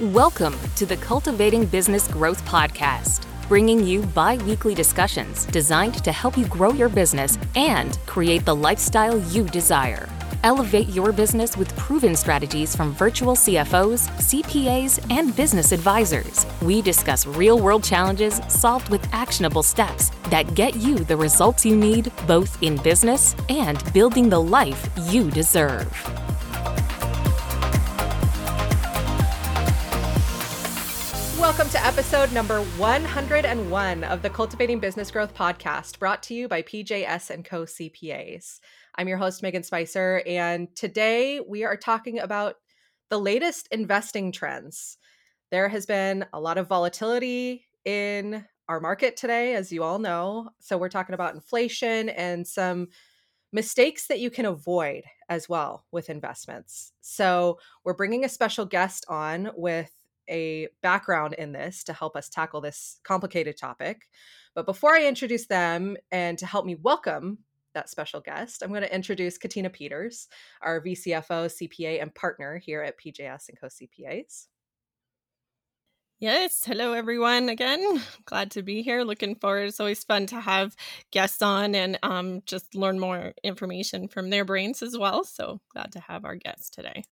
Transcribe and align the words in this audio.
Welcome 0.00 0.56
to 0.76 0.86
the 0.86 0.96
Cultivating 0.96 1.66
Business 1.66 2.08
Growth 2.08 2.42
Podcast, 2.46 3.26
bringing 3.48 3.84
you 3.84 4.00
bi 4.00 4.38
weekly 4.38 4.74
discussions 4.74 5.44
designed 5.44 6.02
to 6.02 6.10
help 6.10 6.38
you 6.38 6.46
grow 6.46 6.72
your 6.72 6.88
business 6.88 7.36
and 7.54 7.98
create 8.06 8.46
the 8.46 8.56
lifestyle 8.56 9.18
you 9.18 9.44
desire. 9.44 10.08
Elevate 10.42 10.88
your 10.88 11.12
business 11.12 11.54
with 11.54 11.76
proven 11.76 12.16
strategies 12.16 12.74
from 12.74 12.94
virtual 12.94 13.34
CFOs, 13.34 14.08
CPAs, 14.16 15.04
and 15.10 15.36
business 15.36 15.70
advisors. 15.70 16.46
We 16.62 16.80
discuss 16.80 17.26
real 17.26 17.58
world 17.58 17.84
challenges 17.84 18.40
solved 18.48 18.88
with 18.88 19.06
actionable 19.12 19.62
steps 19.62 20.10
that 20.30 20.54
get 20.54 20.76
you 20.76 20.96
the 20.96 21.18
results 21.18 21.66
you 21.66 21.76
need 21.76 22.10
both 22.26 22.62
in 22.62 22.76
business 22.78 23.36
and 23.50 23.92
building 23.92 24.30
the 24.30 24.40
life 24.40 24.88
you 25.10 25.30
deserve. 25.30 26.19
Welcome 31.50 31.70
to 31.70 31.84
episode 31.84 32.32
number 32.32 32.62
101 32.62 34.04
of 34.04 34.22
the 34.22 34.30
Cultivating 34.30 34.78
Business 34.78 35.10
Growth 35.10 35.34
podcast, 35.34 35.98
brought 35.98 36.22
to 36.22 36.34
you 36.34 36.46
by 36.46 36.62
PJS 36.62 37.30
and 37.30 37.44
Co 37.44 37.64
CPAs. 37.64 38.60
I'm 38.94 39.08
your 39.08 39.18
host 39.18 39.42
Megan 39.42 39.64
Spicer, 39.64 40.22
and 40.26 40.68
today 40.76 41.40
we 41.40 41.64
are 41.64 41.76
talking 41.76 42.20
about 42.20 42.54
the 43.08 43.18
latest 43.18 43.66
investing 43.72 44.30
trends. 44.30 44.96
There 45.50 45.68
has 45.68 45.86
been 45.86 46.24
a 46.32 46.38
lot 46.40 46.56
of 46.56 46.68
volatility 46.68 47.66
in 47.84 48.44
our 48.68 48.78
market 48.78 49.16
today, 49.16 49.56
as 49.56 49.72
you 49.72 49.82
all 49.82 49.98
know. 49.98 50.50
So 50.60 50.78
we're 50.78 50.88
talking 50.88 51.14
about 51.14 51.34
inflation 51.34 52.10
and 52.10 52.46
some 52.46 52.86
mistakes 53.52 54.06
that 54.06 54.20
you 54.20 54.30
can 54.30 54.46
avoid 54.46 55.02
as 55.28 55.48
well 55.48 55.84
with 55.90 56.10
investments. 56.10 56.92
So, 57.00 57.58
we're 57.84 57.94
bringing 57.94 58.24
a 58.24 58.28
special 58.28 58.66
guest 58.66 59.04
on 59.08 59.50
with 59.56 59.90
a 60.30 60.68
background 60.82 61.34
in 61.34 61.52
this 61.52 61.84
to 61.84 61.92
help 61.92 62.16
us 62.16 62.28
tackle 62.28 62.60
this 62.60 63.00
complicated 63.02 63.56
topic. 63.56 64.08
But 64.54 64.66
before 64.66 64.94
I 64.94 65.06
introduce 65.06 65.46
them 65.46 65.96
and 66.10 66.38
to 66.38 66.46
help 66.46 66.66
me 66.66 66.76
welcome 66.76 67.38
that 67.74 67.90
special 67.90 68.20
guest, 68.20 68.62
I'm 68.62 68.70
going 68.70 68.82
to 68.82 68.94
introduce 68.94 69.38
Katina 69.38 69.70
Peters, 69.70 70.28
our 70.62 70.80
VCFO, 70.80 71.46
CPA, 71.46 72.02
and 72.02 72.14
partner 72.14 72.58
here 72.58 72.82
at 72.82 72.98
PJS 72.98 73.48
and 73.48 73.60
Co 73.60 73.68
CPAs. 73.68 74.46
Yes. 76.20 76.64
Hello, 76.66 76.92
everyone. 76.92 77.48
Again, 77.48 78.02
glad 78.26 78.50
to 78.50 78.62
be 78.62 78.82
here. 78.82 79.04
Looking 79.04 79.36
forward. 79.36 79.68
It's 79.68 79.80
always 79.80 80.04
fun 80.04 80.26
to 80.26 80.40
have 80.40 80.76
guests 81.10 81.40
on 81.40 81.74
and 81.74 81.98
um, 82.02 82.42
just 82.44 82.74
learn 82.74 83.00
more 83.00 83.32
information 83.42 84.06
from 84.06 84.28
their 84.28 84.44
brains 84.44 84.82
as 84.82 84.98
well. 84.98 85.24
So 85.24 85.62
glad 85.72 85.92
to 85.92 86.00
have 86.00 86.26
our 86.26 86.36
guests 86.36 86.68
today. 86.68 87.04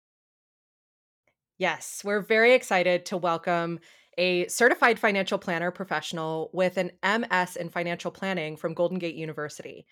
Yes, 1.59 2.03
we're 2.05 2.20
very 2.20 2.55
excited 2.55 3.05
to 3.06 3.17
welcome 3.17 3.81
a 4.17 4.47
certified 4.47 4.97
financial 4.97 5.39
planner 5.39 5.73
professional 5.73 6.51
with 6.53 6.77
an 6.77 6.92
MS 7.03 7.56
in 7.56 7.69
financial 7.69 8.12
planning 8.12 8.56
from 8.56 8.75
Golden 8.75 8.98
Gate 8.98 9.17
University. 9.17 9.84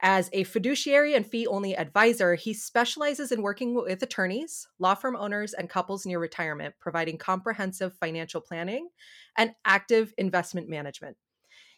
As 0.00 0.30
a 0.32 0.44
fiduciary 0.44 1.14
and 1.14 1.26
fee 1.26 1.46
only 1.46 1.76
advisor, 1.76 2.34
he 2.34 2.54
specializes 2.54 3.30
in 3.30 3.42
working 3.42 3.74
with 3.74 4.02
attorneys, 4.02 4.66
law 4.78 4.94
firm 4.94 5.14
owners, 5.14 5.52
and 5.52 5.68
couples 5.68 6.06
near 6.06 6.18
retirement, 6.18 6.76
providing 6.80 7.18
comprehensive 7.18 7.94
financial 7.98 8.40
planning 8.40 8.88
and 9.36 9.52
active 9.66 10.14
investment 10.16 10.70
management. 10.70 11.18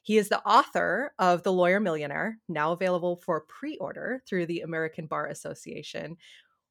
He 0.04 0.18
is 0.18 0.28
the 0.28 0.46
author 0.46 1.12
of 1.18 1.42
The 1.42 1.52
Lawyer 1.52 1.80
Millionaire, 1.80 2.38
now 2.46 2.72
available 2.72 3.16
for 3.16 3.40
pre 3.40 3.78
order 3.78 4.22
through 4.28 4.46
the 4.46 4.60
American 4.60 5.06
Bar 5.06 5.28
Association, 5.28 6.18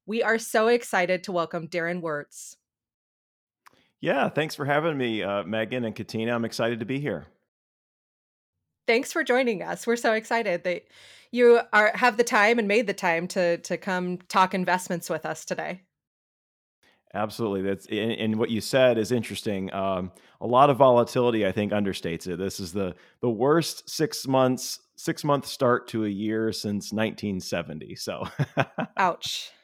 we 0.05 0.23
are 0.23 0.37
so 0.37 0.67
excited 0.67 1.23
to 1.23 1.31
welcome 1.31 1.67
Darren 1.67 2.01
Wurtz. 2.01 2.57
Yeah, 4.01 4.27
thanks 4.29 4.53
for 4.53 4.65
having 4.65 4.97
me, 4.97 5.23
uh, 5.23 5.43
Megan 5.43 5.85
and 5.85 5.95
Katina. 5.95 6.35
I'm 6.35 6.43
excited 6.43 6.79
to 6.81 6.85
be 6.85 6.99
here. 6.99 7.27
Thanks 8.85 9.13
for 9.13 9.23
joining 9.23 9.63
us. 9.63 9.87
We're 9.87 9.95
so 9.95 10.13
excited 10.13 10.65
that 10.65 10.83
you 11.31 11.61
are 11.71 11.91
have 11.95 12.17
the 12.17 12.23
time 12.23 12.59
and 12.59 12.67
made 12.67 12.85
the 12.85 12.93
time 12.93 13.27
to 13.29 13.57
to 13.59 13.77
come 13.77 14.17
talk 14.27 14.53
investments 14.53 15.09
with 15.09 15.25
us 15.25 15.45
today. 15.45 15.83
Absolutely. 17.13 17.61
That's 17.61 17.85
and, 17.85 18.11
and 18.11 18.35
what 18.39 18.49
you 18.49 18.59
said 18.59 18.97
is 18.97 19.11
interesting. 19.11 19.73
Um, 19.73 20.11
a 20.41 20.47
lot 20.47 20.69
of 20.69 20.77
volatility, 20.77 21.45
I 21.45 21.53
think, 21.53 21.71
understates 21.71 22.27
it. 22.27 22.37
This 22.37 22.59
is 22.59 22.73
the 22.73 22.95
the 23.21 23.29
worst 23.29 23.89
six 23.89 24.27
months 24.27 24.79
six 25.03 25.23
month 25.23 25.45
start 25.45 25.87
to 25.89 26.05
a 26.05 26.09
year 26.09 26.53
since 26.53 26.93
1970. 26.93 27.95
So, 27.95 28.27
ouch. 28.97 29.51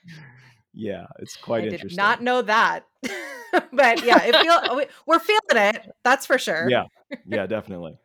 Yeah, 0.72 1.08
it's 1.18 1.36
quite 1.36 1.64
I 1.64 1.66
interesting. 1.66 1.90
Did 1.90 1.98
not 1.98 2.22
know 2.22 2.44
that, 2.44 2.86
but 3.02 4.06
yeah, 4.06 4.24
it 4.24 4.36
feel 4.36 4.86
we're 5.08 5.20
feeling 5.20 5.40
it. 5.74 5.92
That's 6.04 6.28
for 6.28 6.38
sure. 6.38 6.70
Yeah, 6.70 6.84
yeah, 7.26 7.46
definitely. 7.48 7.98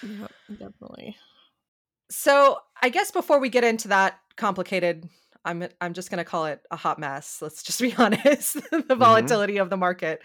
Yep, 0.00 0.30
definitely. 0.48 1.16
So, 2.10 2.58
I 2.80 2.88
guess 2.88 3.10
before 3.10 3.40
we 3.40 3.48
get 3.48 3.64
into 3.64 3.88
that 3.88 4.20
complicated, 4.36 5.08
I'm 5.44 5.66
I'm 5.80 5.92
just 5.92 6.08
going 6.08 6.18
to 6.18 6.24
call 6.24 6.46
it 6.46 6.60
a 6.70 6.76
hot 6.76 7.00
mess. 7.00 7.42
Let's 7.42 7.64
just 7.64 7.80
be 7.80 7.92
honest. 7.98 8.54
the 8.54 8.60
mm-hmm. 8.60 8.98
volatility 8.98 9.54
mm-hmm. 9.54 9.62
of 9.62 9.70
the 9.70 9.76
market. 9.76 10.22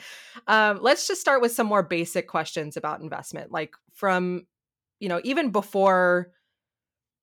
Um, 0.47 0.78
let's 0.81 1.08
just 1.08 1.20
start 1.20 1.41
with 1.41 1.53
some 1.53 1.66
more 1.66 1.84
basic 1.84 2.28
questions 2.28 2.78
about 2.78 3.02
investment, 3.02 3.52
like 3.52 3.74
from 3.94 4.46
you 5.00 5.09
know 5.09 5.20
even 5.24 5.50
before 5.50 6.31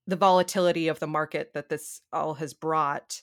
the 0.06 0.17
volatility 0.17 0.89
of 0.89 0.99
the 1.00 1.06
market 1.06 1.53
that 1.55 1.69
this 1.69 2.00
all 2.12 2.34
has 2.34 2.55
brought 2.55 3.22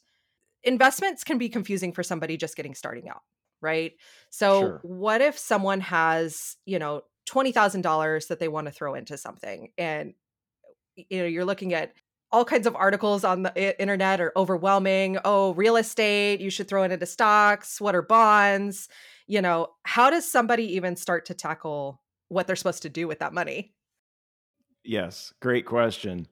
investments 0.64 1.24
can 1.24 1.38
be 1.38 1.50
confusing 1.50 1.92
for 1.92 2.04
somebody 2.04 2.38
just 2.38 2.56
getting 2.56 2.76
starting 2.76 3.10
out 3.10 3.22
right? 3.64 3.94
So 4.30 4.60
sure. 4.60 4.80
what 4.84 5.22
if 5.22 5.40
someone 5.40 5.80
has 5.80 6.58
you 6.66 6.78
know 6.78 7.02
$20000 7.28 8.28
that 8.28 8.40
they 8.40 8.50
want 8.50 8.68
to 8.68 8.72
throw 8.72 8.94
into 8.94 9.18
something 9.18 9.70
and 9.78 10.14
you 10.96 11.20
know 11.20 11.26
you're 11.26 11.46
looking 11.46 11.74
at 11.74 11.94
all 12.32 12.46
kinds 12.46 12.68
of 12.68 12.76
articles 12.76 13.24
on 13.24 13.44
the 13.44 13.82
internet 13.82 14.20
are 14.20 14.34
overwhelming 14.36 15.18
oh 15.24 15.54
real 15.54 15.76
estate 15.78 16.42
you 16.42 16.50
should 16.50 16.68
throw 16.68 16.84
it 16.84 16.92
into 16.92 17.06
stocks 17.06 17.82
what 17.82 17.96
are 17.96 18.04
bonds? 18.04 18.90
You 19.26 19.42
know 19.42 19.70
how 19.84 20.10
does 20.12 20.30
somebody 20.30 20.76
even 20.76 20.96
start 20.96 21.26
to 21.28 21.34
tackle 21.34 22.02
what 22.28 22.46
they're 22.46 22.56
supposed 22.56 22.84
to 22.84 22.90
do 22.90 23.08
with 23.08 23.20
that 23.20 23.34
money? 23.34 23.74
Yes 24.84 25.34
great 25.42 25.66
question 25.66 26.28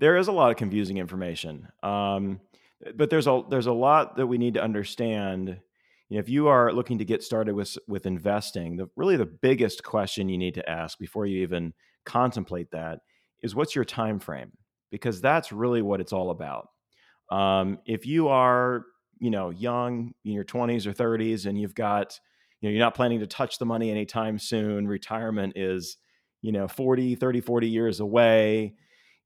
there 0.00 0.16
is 0.16 0.28
a 0.28 0.32
lot 0.32 0.50
of 0.50 0.56
confusing 0.56 0.96
information. 0.96 1.68
Um, 1.82 2.40
but 2.96 3.10
there's 3.10 3.26
a 3.26 3.42
there's 3.48 3.66
a 3.66 3.72
lot 3.72 4.16
that 4.16 4.26
we 4.26 4.38
need 4.38 4.54
to 4.54 4.62
understand. 4.62 5.60
You 6.08 6.16
know, 6.16 6.20
if 6.20 6.28
you 6.28 6.48
are 6.48 6.72
looking 6.72 6.98
to 6.98 7.04
get 7.04 7.22
started 7.22 7.54
with 7.54 7.76
with 7.86 8.06
investing, 8.06 8.76
the 8.76 8.88
really 8.96 9.16
the 9.16 9.26
biggest 9.26 9.84
question 9.84 10.28
you 10.28 10.38
need 10.38 10.54
to 10.54 10.68
ask 10.68 10.98
before 10.98 11.26
you 11.26 11.42
even 11.42 11.74
contemplate 12.04 12.70
that 12.72 13.00
is 13.42 13.54
what's 13.54 13.74
your 13.74 13.84
time 13.84 14.18
frame? 14.18 14.52
Because 14.90 15.20
that's 15.20 15.52
really 15.52 15.82
what 15.82 16.00
it's 16.00 16.12
all 16.12 16.30
about. 16.30 16.68
Um, 17.30 17.78
if 17.86 18.06
you 18.06 18.28
are, 18.28 18.86
you 19.20 19.30
know, 19.30 19.50
young 19.50 20.14
in 20.24 20.32
your 20.32 20.44
20s 20.44 20.86
or 20.86 20.92
30s 20.92 21.46
and 21.46 21.60
you've 21.60 21.76
got, 21.76 22.18
you 22.60 22.68
know, 22.68 22.72
you're 22.72 22.84
not 22.84 22.96
planning 22.96 23.20
to 23.20 23.26
touch 23.26 23.58
the 23.58 23.66
money 23.66 23.90
anytime 23.90 24.38
soon, 24.38 24.88
retirement 24.88 25.52
is, 25.56 25.96
you 26.42 26.50
know, 26.50 26.66
40, 26.66 27.14
30, 27.14 27.40
40 27.40 27.68
years 27.68 28.00
away 28.00 28.74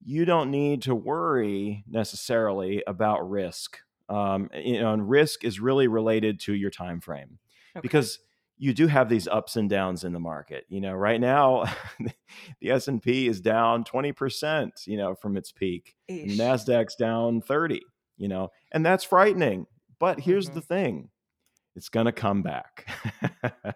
you 0.04 0.24
don't 0.24 0.50
need 0.50 0.82
to 0.82 0.94
worry 0.94 1.82
necessarily 1.88 2.82
about 2.86 3.28
risk. 3.28 3.78
Um, 4.08 4.50
you 4.54 4.80
know, 4.80 4.92
and 4.92 5.08
risk 5.08 5.44
is 5.44 5.60
really 5.60 5.88
related 5.88 6.38
to 6.40 6.54
your 6.54 6.70
time 6.70 7.00
frame 7.00 7.38
okay. 7.74 7.80
because 7.80 8.18
you 8.58 8.74
do 8.74 8.86
have 8.86 9.08
these 9.08 9.26
ups 9.26 9.56
and 9.56 9.68
downs 9.68 10.04
in 10.04 10.12
the 10.12 10.20
market. 10.20 10.66
You 10.68 10.82
know, 10.82 10.92
right 10.92 11.20
now 11.20 11.64
the 12.60 12.70
S 12.70 12.86
and 12.86 13.02
P 13.02 13.26
is 13.26 13.40
down 13.40 13.84
twenty 13.84 14.12
percent. 14.12 14.82
You 14.86 14.98
know, 14.98 15.14
from 15.14 15.36
its 15.36 15.52
peak. 15.52 15.96
Nasdaq's 16.10 16.96
down 16.96 17.40
thirty. 17.40 17.80
You 18.16 18.28
know, 18.28 18.50
and 18.72 18.84
that's 18.84 19.04
frightening. 19.04 19.66
But 19.98 20.20
here's 20.20 20.46
mm-hmm. 20.46 20.56
the 20.56 20.60
thing: 20.60 21.08
it's 21.74 21.88
going 21.88 22.06
to 22.06 22.12
come 22.12 22.42
back, 22.42 22.86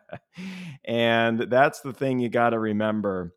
and 0.84 1.40
that's 1.40 1.80
the 1.80 1.94
thing 1.94 2.18
you 2.18 2.28
got 2.28 2.50
to 2.50 2.58
remember. 2.58 3.34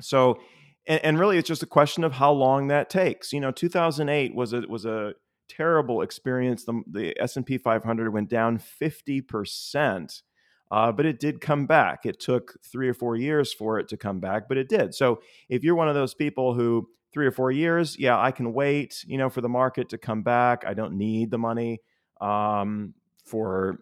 So 0.00 0.38
and, 0.86 1.04
and 1.04 1.18
really 1.18 1.38
it's 1.38 1.48
just 1.48 1.62
a 1.62 1.66
question 1.66 2.04
of 2.04 2.12
how 2.12 2.32
long 2.32 2.68
that 2.68 2.90
takes. 2.90 3.32
You 3.32 3.40
know, 3.40 3.50
2008 3.50 4.34
was 4.34 4.52
a 4.52 4.62
was 4.68 4.84
a 4.84 5.14
terrible 5.48 6.02
experience. 6.02 6.64
The, 6.64 6.82
the 6.90 7.20
S&P 7.20 7.58
500 7.58 8.12
went 8.12 8.28
down 8.28 8.58
50%, 8.58 10.22
uh, 10.70 10.92
but 10.92 11.06
it 11.06 11.18
did 11.18 11.40
come 11.40 11.66
back. 11.66 12.06
It 12.06 12.20
took 12.20 12.56
three 12.64 12.88
or 12.88 12.94
four 12.94 13.16
years 13.16 13.52
for 13.52 13.78
it 13.78 13.88
to 13.88 13.96
come 13.96 14.20
back, 14.20 14.48
but 14.48 14.56
it 14.56 14.68
did. 14.68 14.94
So 14.94 15.20
if 15.48 15.64
you're 15.64 15.74
one 15.74 15.88
of 15.88 15.94
those 15.94 16.14
people 16.14 16.54
who 16.54 16.88
three 17.12 17.26
or 17.26 17.32
four 17.32 17.50
years, 17.50 17.98
yeah, 17.98 18.18
I 18.18 18.30
can 18.30 18.52
wait, 18.52 19.04
you 19.06 19.18
know, 19.18 19.28
for 19.28 19.40
the 19.40 19.48
market 19.48 19.88
to 19.88 19.98
come 19.98 20.22
back. 20.22 20.64
I 20.64 20.74
don't 20.74 20.94
need 20.94 21.32
the 21.32 21.38
money 21.38 21.80
um, 22.20 22.94
for 23.24 23.80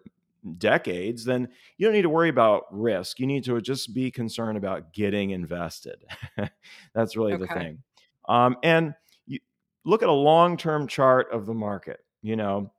decades, 0.57 1.25
then 1.25 1.49
you 1.77 1.85
don't 1.85 1.93
need 1.93 2.03
to 2.03 2.09
worry 2.09 2.29
about 2.29 2.65
risk. 2.71 3.19
You 3.19 3.27
need 3.27 3.43
to 3.45 3.59
just 3.61 3.93
be 3.93 4.11
concerned 4.11 4.57
about 4.57 4.93
getting 4.93 5.31
invested. 5.31 6.03
That's 6.93 7.15
really 7.15 7.33
okay. 7.33 7.45
the 7.45 7.59
thing. 7.59 7.83
Um, 8.27 8.57
and 8.63 8.93
you 9.25 9.39
look 9.85 10.03
at 10.03 10.09
a 10.09 10.13
long 10.13 10.57
term 10.57 10.87
chart 10.87 11.31
of 11.31 11.45
the 11.45 11.53
market. 11.53 11.99
You 12.21 12.35
know, 12.35 12.71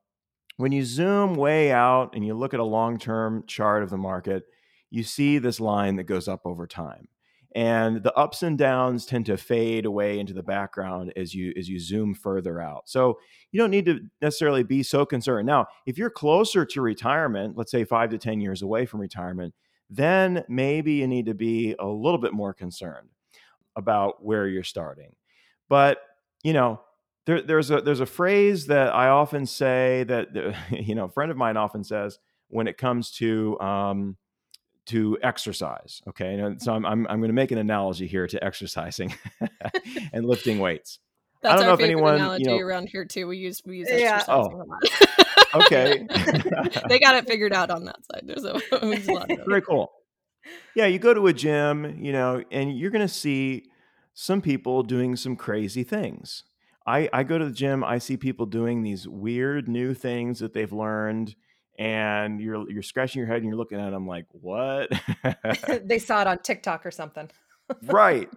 when 0.57 0.73
you 0.73 0.85
zoom 0.85 1.35
way 1.35 1.73
out 1.73 2.15
and 2.15 2.27
you 2.27 2.35
look 2.35 2.55
at 2.55 2.61
a 2.61 2.65
long 2.65 2.99
term 2.99 3.45
chart 3.47 3.83
of 3.83 3.91
the 3.91 3.99
market, 3.99 4.45
you 4.91 5.03
see 5.03 5.39
this 5.39 5.61
line 5.61 5.97
that 5.97 6.05
goes 6.05 6.29
up 6.29 6.43
over 6.45 6.67
time. 6.67 7.09
And 7.55 8.03
the 8.03 8.15
ups 8.15 8.43
and 8.43 8.57
downs 8.57 9.07
tend 9.07 9.27
to 9.27 9.37
fade 9.37 9.85
away 9.85 10.21
into 10.21 10.33
the 10.33 10.43
background 10.43 11.13
as 11.17 11.35
you 11.35 11.53
as 11.59 11.69
you 11.69 11.81
zoom 11.81 12.15
further 12.15 12.61
out. 12.61 12.89
So 12.89 13.19
you 13.51 13.59
don't 13.59 13.71
need 13.71 13.87
to 13.87 14.01
necessarily 14.23 14.63
be 14.63 14.83
so 14.85 15.05
concerned. 15.05 15.47
Now, 15.47 15.67
if 15.85 15.99
you're 15.99 16.11
closer 16.11 16.65
to 16.65 16.81
retirement, 16.81 17.57
let's 17.57 17.73
say 17.73 17.85
five 17.85 18.11
to 18.11 18.19
10 18.19 18.41
years 18.41 18.63
away 18.63 18.87
from 18.87 19.01
retirement, 19.01 19.53
then 19.89 20.45
maybe 20.49 20.93
you 20.93 21.09
need 21.09 21.27
to 21.27 21.35
be 21.35 21.75
a 21.81 21.87
little 21.87 22.19
bit 22.19 22.33
more 22.33 22.55
concerned 22.55 23.09
about 23.75 24.25
where 24.25 24.47
you're 24.47 24.63
starting. 24.63 25.17
But, 25.69 25.99
you 26.45 26.53
know, 26.53 26.81
there, 27.27 27.43
there's 27.43 27.71
a 27.71 27.81
there's 27.81 28.01
a 28.01 28.07
phrase 28.07 28.67
that 28.67 28.95
I 28.95 29.09
often 29.09 29.47
say 29.47 30.05
that 30.05 30.29
you 30.71 30.95
know 30.95 31.05
a 31.05 31.11
friend 31.11 31.31
of 31.31 31.37
mine 31.37 31.57
often 31.57 31.85
says 31.85 32.19
when 32.49 32.67
it 32.67 32.79
comes 32.79 33.11
to 33.13 33.59
um, 33.61 34.17
to 34.91 35.19
exercise. 35.23 36.03
Okay, 36.09 36.35
and 36.35 36.57
uh, 36.57 36.59
so 36.59 36.75
I'm 36.75 36.85
I'm, 36.85 37.07
I'm 37.09 37.21
going 37.21 37.29
to 37.31 37.35
make 37.35 37.51
an 37.51 37.59
analogy 37.59 38.07
here 38.07 38.27
to 38.27 38.45
exercising 38.45 39.15
and 40.13 40.25
lifting 40.25 40.59
weights. 40.59 40.99
That's 41.43 41.55
I 41.55 41.57
don't 41.57 41.67
know 41.67 41.75
if 41.75 41.81
anyone 41.81 42.17
analogy 42.17 42.45
you 42.45 42.51
know, 42.51 42.59
around 42.59 42.89
here 42.89 43.05
too. 43.05 43.27
We 43.27 43.39
use 43.39 43.63
we 43.65 43.79
use 43.79 43.89
yeah. 43.91 44.23
Oh. 44.29 44.65
okay. 45.55 46.07
they 46.89 46.99
got 46.99 47.17
it 47.17 47.27
figured 47.27 47.53
out 47.53 47.71
on 47.71 47.85
that 47.85 47.99
side. 48.05 48.23
There's 48.25 48.45
a, 48.45 48.61
there's 48.81 49.09
a 49.09 49.13
lot 49.13 49.31
of 49.31 49.39
very 49.47 49.63
cool. 49.63 49.91
Yeah, 50.75 50.87
you 50.87 50.99
go 50.99 51.15
to 51.15 51.27
a 51.27 51.33
gym, 51.33 52.03
you 52.03 52.13
know, 52.13 52.43
and 52.51 52.77
you're 52.79 52.91
going 52.91 53.07
to 53.07 53.13
see 53.13 53.65
some 54.15 54.41
people 54.41 54.83
doing 54.83 55.17
some 55.17 55.37
crazy 55.37 55.85
things. 55.85 56.45
I, 56.87 57.09
I 57.13 57.23
go 57.23 57.39
to 57.39 57.45
the 57.45 57.53
gym, 57.53 57.85
I 57.85 57.99
see 57.99 58.17
people 58.17 58.47
doing 58.47 58.83
these 58.83 59.07
weird 59.07 59.69
new 59.69 59.93
things 59.95 60.39
that 60.39 60.55
they've 60.55 60.73
learned, 60.73 61.37
and 61.81 62.43
you're 62.43 62.71
you're 62.71 62.83
scratching 62.83 63.21
your 63.21 63.27
head 63.27 63.39
and 63.39 63.47
you're 63.47 63.57
looking 63.57 63.81
at 63.81 63.91
them 63.91 64.07
like, 64.07 64.27
what? 64.33 64.93
they 65.83 65.99
saw 65.99 66.21
it 66.21 66.27
on 66.27 66.39
TikTok 66.39 66.85
or 66.85 66.91
something. 66.91 67.29
right. 67.85 68.29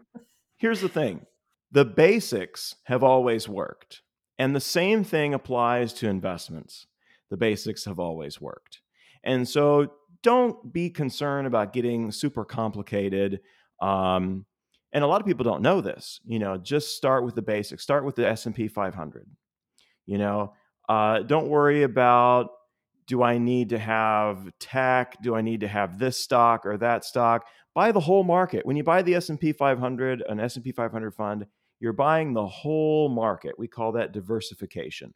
Here's 0.55 0.79
the 0.79 0.89
thing 0.89 1.25
the 1.69 1.85
basics 1.85 2.75
have 2.85 3.03
always 3.03 3.47
worked. 3.49 4.01
And 4.39 4.55
the 4.55 4.61
same 4.61 5.03
thing 5.03 5.33
applies 5.33 5.93
to 5.95 6.07
investments. 6.07 6.87
The 7.29 7.37
basics 7.37 7.85
have 7.85 7.99
always 7.99 8.39
worked. 8.39 8.79
And 9.23 9.47
so 9.47 9.91
don't 10.23 10.71
be 10.71 10.89
concerned 10.89 11.45
about 11.45 11.73
getting 11.73 12.11
super 12.11 12.45
complicated. 12.45 13.41
Um, 13.81 14.45
and 14.93 15.03
a 15.03 15.07
lot 15.07 15.19
of 15.19 15.27
people 15.27 15.43
don't 15.43 15.63
know 15.63 15.81
this 15.81 16.21
you 16.23 16.37
know 16.37 16.55
just 16.55 16.95
start 16.95 17.25
with 17.25 17.33
the 17.33 17.41
basics 17.41 17.81
start 17.81 18.05
with 18.05 18.15
the 18.15 18.27
s&p 18.27 18.67
500 18.67 19.27
you 20.05 20.19
know 20.19 20.53
uh, 20.87 21.19
don't 21.19 21.47
worry 21.47 21.81
about 21.81 22.51
do 23.07 23.23
i 23.23 23.37
need 23.37 23.69
to 23.69 23.77
have 23.77 24.51
tech? 24.59 25.21
Do 25.21 25.35
i 25.35 25.41
need 25.41 25.61
to 25.61 25.67
have 25.67 25.99
this 25.99 26.19
stock 26.19 26.65
or 26.65 26.77
that 26.77 27.05
stock? 27.05 27.45
Buy 27.73 27.91
the 27.91 27.99
whole 27.99 28.23
market. 28.23 28.65
When 28.65 28.75
you 28.75 28.83
buy 28.83 29.01
the 29.01 29.15
s&p 29.15 29.51
500 29.51 30.23
an 30.27 30.39
s&p 30.39 30.71
500 30.71 31.13
fund 31.13 31.45
you're 31.79 31.93
buying 31.93 32.33
the 32.33 32.47
whole 32.47 33.09
market. 33.09 33.55
We 33.57 33.67
call 33.67 33.91
that 33.93 34.13
diversification. 34.13 35.13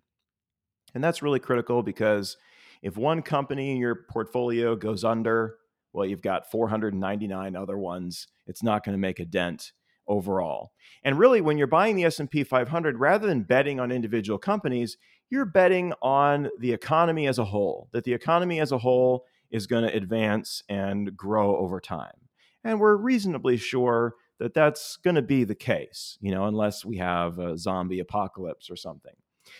And 0.95 1.03
that's 1.03 1.21
really 1.21 1.39
critical 1.39 1.81
because 1.81 2.35
if 2.81 2.97
one 2.97 3.21
company 3.21 3.71
in 3.71 3.77
your 3.77 4.03
portfolio 4.09 4.75
goes 4.75 5.03
under 5.03 5.57
well 5.93 6.05
you've 6.05 6.21
got 6.21 6.51
499 6.51 7.55
other 7.55 7.77
ones. 7.77 8.27
It's 8.45 8.63
not 8.63 8.83
going 8.83 8.93
to 8.93 8.99
make 8.99 9.19
a 9.19 9.25
dent 9.25 9.71
overall 10.07 10.71
and 11.03 11.19
really 11.19 11.41
when 11.41 11.57
you're 11.57 11.67
buying 11.67 11.95
the 11.95 12.05
s&p 12.05 12.43
500 12.43 12.97
rather 12.99 13.27
than 13.27 13.43
betting 13.43 13.79
on 13.79 13.91
individual 13.91 14.37
companies 14.39 14.97
you're 15.29 15.45
betting 15.45 15.93
on 16.01 16.49
the 16.59 16.71
economy 16.71 17.27
as 17.27 17.37
a 17.37 17.45
whole 17.45 17.89
that 17.91 18.03
the 18.03 18.13
economy 18.13 18.59
as 18.59 18.71
a 18.71 18.77
whole 18.77 19.25
is 19.51 19.67
going 19.67 19.83
to 19.83 19.95
advance 19.95 20.63
and 20.69 21.15
grow 21.15 21.57
over 21.57 21.79
time 21.79 22.15
and 22.63 22.79
we're 22.79 22.95
reasonably 22.95 23.57
sure 23.57 24.15
that 24.39 24.53
that's 24.53 24.97
going 24.97 25.15
to 25.15 25.21
be 25.21 25.43
the 25.43 25.55
case 25.55 26.17
you 26.21 26.31
know 26.31 26.45
unless 26.45 26.85
we 26.85 26.97
have 26.97 27.39
a 27.39 27.57
zombie 27.57 27.99
apocalypse 27.99 28.69
or 28.69 28.75
something 28.75 29.15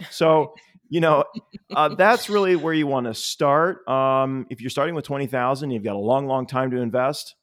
so 0.10 0.54
you 0.90 1.02
know, 1.02 1.26
uh, 1.76 1.96
that's 1.96 2.30
really 2.30 2.56
where 2.56 2.74
you 2.74 2.88
want 2.88 3.08
to 3.08 3.14
start. 3.14 3.88
Um, 3.88 4.48
if 4.50 4.62
you're 4.62 4.70
starting 4.70 4.96
with 4.96 5.06
twenty 5.06 5.28
thousand, 5.28 5.72
you've 5.72 5.84
got 5.84 5.96
a 5.96 6.00
long, 6.00 6.28
long 6.28 6.48
time 6.48 6.72
to 6.72 6.78
invest. 6.78 7.36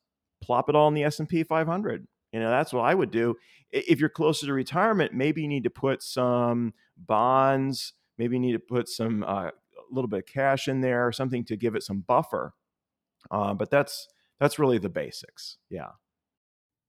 Plop 0.43 0.69
it 0.69 0.77
all 0.77 0.89
in 0.89 0.95
the 0.95 1.05
S 1.05 1.21
and 1.21 1.29
P 1.29 1.43
500. 1.43 2.07
You 2.35 2.41
know, 2.41 2.51
that's 2.51 2.73
what 2.73 2.81
I 2.81 2.97
would 2.97 3.13
do. 3.13 3.37
If 3.71 4.01
you're 4.01 4.09
closer 4.09 4.47
to 4.47 4.53
retirement, 4.53 5.13
maybe 5.15 5.43
you 5.43 5.47
need 5.47 5.63
to 5.63 5.71
put 5.71 6.03
some 6.03 6.75
bonds. 6.97 7.93
Maybe 8.19 8.35
you 8.35 8.41
need 8.41 8.55
to 8.55 8.59
put 8.59 8.89
some 8.89 9.23
uh, 9.23 9.51
a 9.51 9.53
little 9.93 10.09
bit 10.09 10.19
of 10.19 10.27
cash 10.27 10.67
in 10.67 10.81
there, 10.81 11.07
or 11.07 11.13
something 11.13 11.45
to 11.45 11.57
give 11.57 11.77
it 11.77 11.85
some 11.85 12.01
buffer. 12.01 12.53
Uh, 13.31 13.55
but 13.55 13.71
that's 13.71 14.09
that's 14.41 14.59
really 14.59 14.79
the 14.79 14.89
basics. 14.89 15.59
Yeah. 15.71 15.91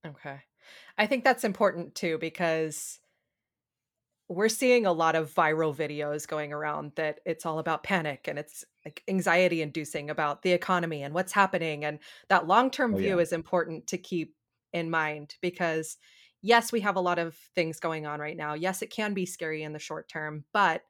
Okay, 0.04 0.40
I 0.98 1.06
think 1.06 1.24
that's 1.24 1.44
important 1.44 1.94
too 1.94 2.18
because 2.18 3.00
we're 4.28 4.50
seeing 4.50 4.88
a 4.88 4.92
lot 4.92 5.16
of 5.16 5.32
viral 5.32 5.76
videos 5.76 6.28
going 6.28 6.54
around 6.54 6.94
that 6.96 7.20
it's 7.24 7.46
all 7.46 7.60
about 7.60 7.84
panic 7.84 8.28
and 8.28 8.40
it's 8.40 8.66
like 8.84 9.04
anxiety 9.08 9.62
inducing 9.62 10.10
about 10.10 10.42
the 10.42 10.54
economy 10.54 11.04
and 11.04 11.14
what's 11.14 11.34
happening 11.34 11.86
and 11.86 12.00
that 12.30 12.48
long-term 12.48 12.96
oh, 12.96 12.98
view 12.98 13.18
yeah. 13.18 13.22
is 13.22 13.32
important 13.32 13.86
to 13.86 14.00
keep 14.00 14.34
in 14.74 14.90
mind 14.90 15.36
because 15.42 15.98
yes 16.42 16.72
we 16.72 16.82
have 16.82 16.96
a 16.96 17.02
lot 17.02 17.20
of 17.20 17.36
things 17.56 17.80
going 17.80 18.06
on 18.06 18.20
right 18.20 18.38
now. 18.38 18.54
Yes 18.54 18.82
it 18.82 18.90
can 18.90 19.14
be 19.14 19.26
scary 19.26 19.64
in 19.64 19.74
the 19.74 19.80
short 19.80 20.08
term 20.08 20.46
but 20.54 20.82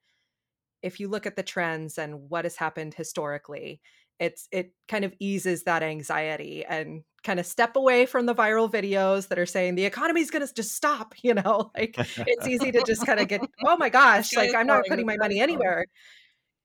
if 0.81 0.99
you 0.99 1.07
look 1.07 1.25
at 1.25 1.35
the 1.35 1.43
trends 1.43 1.97
and 1.97 2.29
what 2.29 2.45
has 2.45 2.55
happened 2.55 2.93
historically 2.93 3.81
it's 4.19 4.47
it 4.51 4.71
kind 4.87 5.03
of 5.03 5.13
eases 5.19 5.63
that 5.63 5.83
anxiety 5.83 6.63
and 6.63 7.03
kind 7.23 7.39
of 7.39 7.45
step 7.45 7.75
away 7.75 8.05
from 8.05 8.25
the 8.25 8.35
viral 8.35 8.71
videos 8.71 9.27
that 9.27 9.39
are 9.39 9.45
saying 9.45 9.75
the 9.75 9.85
economy's 9.85 10.29
going 10.29 10.45
to 10.45 10.53
just 10.53 10.73
stop 10.73 11.13
you 11.21 11.33
know? 11.33 11.71
Like 11.75 11.95
it's 11.97 12.47
easy 12.47 12.71
to 12.71 12.83
just 12.85 13.05
kind 13.05 13.19
of 13.19 13.27
get 13.27 13.41
oh 13.65 13.77
my 13.77 13.89
gosh 13.89 14.33
like 14.35 14.53
i'm 14.55 14.67
not 14.67 14.85
putting 14.87 15.05
my 15.05 15.17
money 15.17 15.39
anywhere. 15.39 15.85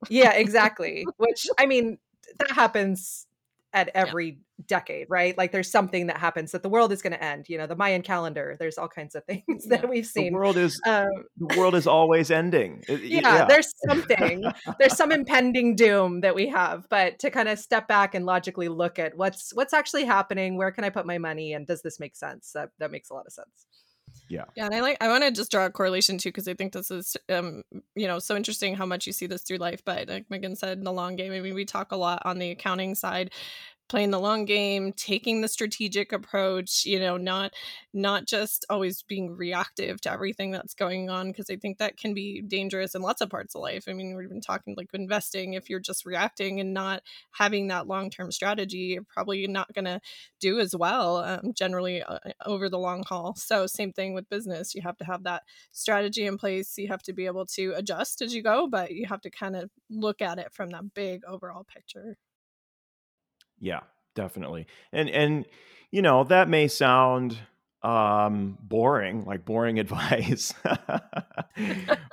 Yeah 0.08 0.32
exactly 0.32 1.04
which 1.16 1.46
i 1.58 1.66
mean 1.66 1.98
that 2.38 2.50
happens 2.52 3.26
at 3.72 3.88
every 3.94 4.28
yeah. 4.28 4.64
decade, 4.66 5.06
right? 5.08 5.36
Like 5.38 5.52
there's 5.52 5.70
something 5.70 6.08
that 6.08 6.16
happens 6.16 6.52
that 6.52 6.62
the 6.62 6.68
world 6.68 6.92
is 6.92 7.02
going 7.02 7.12
to 7.12 7.22
end. 7.22 7.48
You 7.48 7.58
know, 7.58 7.66
the 7.66 7.76
Mayan 7.76 8.02
calendar. 8.02 8.56
There's 8.58 8.78
all 8.78 8.88
kinds 8.88 9.14
of 9.14 9.24
things 9.26 9.44
yeah. 9.48 9.76
that 9.76 9.88
we've 9.88 10.06
seen. 10.06 10.32
The 10.32 10.38
world 10.38 10.56
is 10.56 10.80
um, 10.86 11.08
the 11.38 11.58
world 11.58 11.74
is 11.74 11.86
always 11.86 12.30
ending. 12.30 12.82
Yeah, 12.88 12.96
yeah. 13.20 13.44
there's 13.46 13.72
something. 13.88 14.44
there's 14.78 14.96
some 14.96 15.12
impending 15.12 15.76
doom 15.76 16.20
that 16.20 16.34
we 16.34 16.48
have, 16.48 16.88
but 16.88 17.18
to 17.20 17.30
kind 17.30 17.48
of 17.48 17.58
step 17.58 17.88
back 17.88 18.14
and 18.14 18.26
logically 18.26 18.68
look 18.68 18.98
at 18.98 19.16
what's 19.16 19.54
what's 19.54 19.72
actually 19.72 20.04
happening, 20.04 20.56
where 20.56 20.72
can 20.72 20.84
I 20.84 20.90
put 20.90 21.06
my 21.06 21.18
money, 21.18 21.52
and 21.52 21.66
does 21.66 21.82
this 21.82 22.00
make 22.00 22.16
sense? 22.16 22.52
That 22.52 22.70
that 22.78 22.90
makes 22.90 23.10
a 23.10 23.14
lot 23.14 23.26
of 23.26 23.32
sense. 23.32 23.66
Yeah. 24.28 24.44
Yeah. 24.56 24.66
And 24.66 24.74
I 24.74 24.80
like, 24.80 24.98
I 25.00 25.08
want 25.08 25.24
to 25.24 25.30
just 25.30 25.50
draw 25.50 25.66
a 25.66 25.70
correlation 25.70 26.18
too, 26.18 26.28
because 26.28 26.46
I 26.46 26.54
think 26.54 26.72
this 26.72 26.90
is, 26.90 27.16
um, 27.28 27.62
you 27.94 28.06
know, 28.06 28.18
so 28.18 28.36
interesting 28.36 28.76
how 28.76 28.86
much 28.86 29.06
you 29.06 29.12
see 29.12 29.26
this 29.26 29.42
through 29.42 29.58
life. 29.58 29.82
But 29.84 30.08
like 30.08 30.30
Megan 30.30 30.56
said, 30.56 30.78
in 30.78 30.84
the 30.84 30.92
long 30.92 31.16
game, 31.16 31.32
I 31.32 31.40
mean, 31.40 31.54
we 31.54 31.64
talk 31.64 31.92
a 31.92 31.96
lot 31.96 32.22
on 32.24 32.38
the 32.38 32.50
accounting 32.50 32.94
side 32.94 33.30
playing 33.90 34.12
the 34.12 34.20
long 34.20 34.44
game 34.44 34.92
taking 34.92 35.40
the 35.40 35.48
strategic 35.48 36.12
approach 36.12 36.86
you 36.86 37.00
know 37.00 37.16
not 37.16 37.52
not 37.92 38.24
just 38.24 38.64
always 38.70 39.02
being 39.02 39.36
reactive 39.36 40.00
to 40.00 40.12
everything 40.12 40.52
that's 40.52 40.74
going 40.74 41.10
on 41.10 41.26
because 41.28 41.50
i 41.50 41.56
think 41.56 41.76
that 41.78 41.96
can 41.96 42.14
be 42.14 42.40
dangerous 42.40 42.94
in 42.94 43.02
lots 43.02 43.20
of 43.20 43.28
parts 43.28 43.56
of 43.56 43.62
life. 43.62 43.84
I 43.88 43.92
mean 43.92 44.14
we've 44.16 44.28
been 44.28 44.40
talking 44.40 44.74
like 44.76 44.90
investing. 44.92 45.54
If 45.54 45.68
you're 45.68 45.80
just 45.80 46.06
reacting 46.06 46.60
and 46.60 46.72
not 46.72 47.02
having 47.32 47.66
that 47.68 47.88
long-term 47.88 48.30
strategy 48.30 48.78
you're 48.78 49.02
probably 49.02 49.46
not 49.48 49.72
going 49.74 49.86
to 49.86 50.00
do 50.38 50.60
as 50.60 50.74
well 50.76 51.16
um, 51.16 51.52
generally 51.52 52.00
uh, 52.02 52.18
over 52.46 52.68
the 52.68 52.78
long 52.78 53.02
haul. 53.06 53.34
So 53.36 53.66
same 53.66 53.92
thing 53.92 54.14
with 54.14 54.28
business. 54.28 54.74
You 54.74 54.82
have 54.82 54.96
to 54.98 55.04
have 55.04 55.24
that 55.24 55.42
strategy 55.72 56.26
in 56.26 56.38
place. 56.38 56.78
You 56.78 56.88
have 56.88 57.02
to 57.02 57.12
be 57.12 57.26
able 57.26 57.46
to 57.46 57.72
adjust 57.76 58.22
as 58.22 58.34
you 58.34 58.42
go 58.42 58.68
but 58.68 58.92
you 58.92 59.06
have 59.06 59.20
to 59.22 59.30
kind 59.30 59.56
of 59.56 59.70
look 59.90 60.22
at 60.22 60.38
it 60.38 60.52
from 60.52 60.70
that 60.70 60.94
big 60.94 61.22
overall 61.26 61.64
picture 61.64 62.16
yeah, 63.60 63.80
definitely. 64.14 64.66
And 64.92 65.08
and 65.10 65.46
you 65.90 66.02
know, 66.02 66.24
that 66.24 66.48
may 66.48 66.68
sound 66.68 67.38
um 67.82 68.58
boring, 68.60 69.24
like 69.24 69.44
boring 69.44 69.78
advice. 69.78 70.52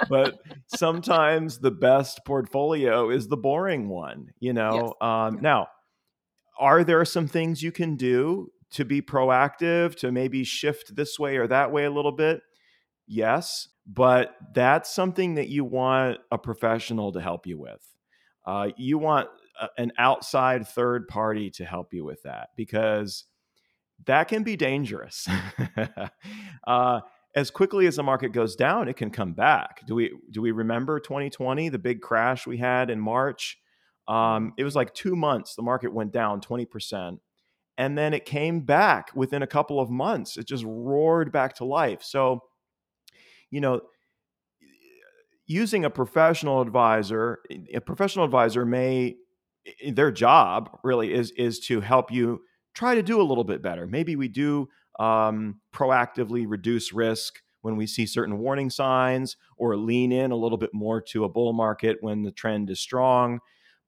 but 0.09 0.39
sometimes 0.67 1.59
the 1.59 1.71
best 1.71 2.21
portfolio 2.25 3.09
is 3.09 3.27
the 3.27 3.37
boring 3.37 3.89
one, 3.89 4.29
you 4.39 4.53
know. 4.53 4.93
Yes. 5.01 5.09
Um 5.09 5.35
yeah. 5.35 5.41
now 5.41 5.67
are 6.59 6.83
there 6.83 7.05
some 7.05 7.27
things 7.27 7.61
you 7.61 7.71
can 7.71 7.95
do 7.95 8.51
to 8.71 8.83
be 8.83 9.01
proactive 9.01 9.95
to 9.95 10.11
maybe 10.11 10.43
shift 10.43 10.95
this 10.95 11.19
way 11.19 11.37
or 11.37 11.47
that 11.47 11.71
way 11.71 11.85
a 11.85 11.91
little 11.91 12.11
bit? 12.11 12.41
Yes, 13.07 13.69
but 13.85 14.35
that's 14.53 14.93
something 14.93 15.35
that 15.35 15.47
you 15.47 15.63
want 15.63 16.17
a 16.31 16.37
professional 16.37 17.13
to 17.13 17.21
help 17.21 17.47
you 17.47 17.57
with. 17.57 17.81
Uh, 18.45 18.69
you 18.75 18.97
want 18.97 19.29
an 19.77 19.91
outside 19.97 20.67
third 20.67 21.07
party 21.07 21.49
to 21.51 21.65
help 21.65 21.93
you 21.93 22.03
with 22.03 22.23
that 22.23 22.49
because 22.55 23.25
that 24.05 24.27
can 24.27 24.43
be 24.43 24.55
dangerous. 24.55 25.27
uh, 26.67 27.01
as 27.35 27.51
quickly 27.51 27.87
as 27.87 27.95
the 27.95 28.03
market 28.03 28.31
goes 28.31 28.55
down, 28.55 28.87
it 28.87 28.97
can 28.97 29.11
come 29.11 29.33
back. 29.33 29.85
Do 29.85 29.95
we 29.95 30.11
do 30.31 30.41
we 30.41 30.51
remember 30.51 30.99
2020, 30.99 31.69
the 31.69 31.79
big 31.79 32.01
crash 32.01 32.47
we 32.47 32.57
had 32.57 32.89
in 32.89 32.99
March? 32.99 33.57
Um, 34.07 34.53
it 34.57 34.63
was 34.63 34.75
like 34.75 34.93
two 34.93 35.15
months. 35.15 35.55
The 35.55 35.61
market 35.61 35.93
went 35.93 36.11
down 36.11 36.41
20 36.41 36.65
percent, 36.65 37.19
and 37.77 37.97
then 37.97 38.13
it 38.13 38.25
came 38.25 38.61
back 38.61 39.11
within 39.15 39.43
a 39.43 39.47
couple 39.47 39.79
of 39.79 39.89
months. 39.89 40.37
It 40.37 40.47
just 40.47 40.63
roared 40.65 41.31
back 41.31 41.55
to 41.55 41.65
life. 41.65 42.01
So, 42.01 42.41
you 43.51 43.61
know, 43.61 43.81
using 45.45 45.85
a 45.85 45.89
professional 45.89 46.61
advisor, 46.61 47.39
a 47.73 47.81
professional 47.81 48.25
advisor 48.25 48.65
may 48.65 49.15
their 49.91 50.11
job 50.11 50.79
really 50.83 51.13
is 51.13 51.31
is 51.31 51.59
to 51.61 51.81
help 51.81 52.11
you 52.11 52.41
try 52.73 52.95
to 52.95 53.03
do 53.03 53.21
a 53.21 53.23
little 53.23 53.43
bit 53.43 53.61
better. 53.61 53.87
Maybe 53.87 54.15
we 54.15 54.27
do 54.27 54.69
um, 54.99 55.59
proactively 55.73 56.45
reduce 56.47 56.93
risk 56.93 57.41
when 57.61 57.75
we 57.75 57.87
see 57.87 58.05
certain 58.05 58.37
warning 58.37 58.69
signs 58.69 59.35
or 59.57 59.75
lean 59.75 60.11
in 60.11 60.31
a 60.31 60.35
little 60.35 60.57
bit 60.57 60.69
more 60.73 61.01
to 61.01 61.23
a 61.23 61.29
bull 61.29 61.53
market 61.53 61.97
when 62.01 62.23
the 62.23 62.31
trend 62.31 62.69
is 62.69 62.79
strong. 62.79 63.39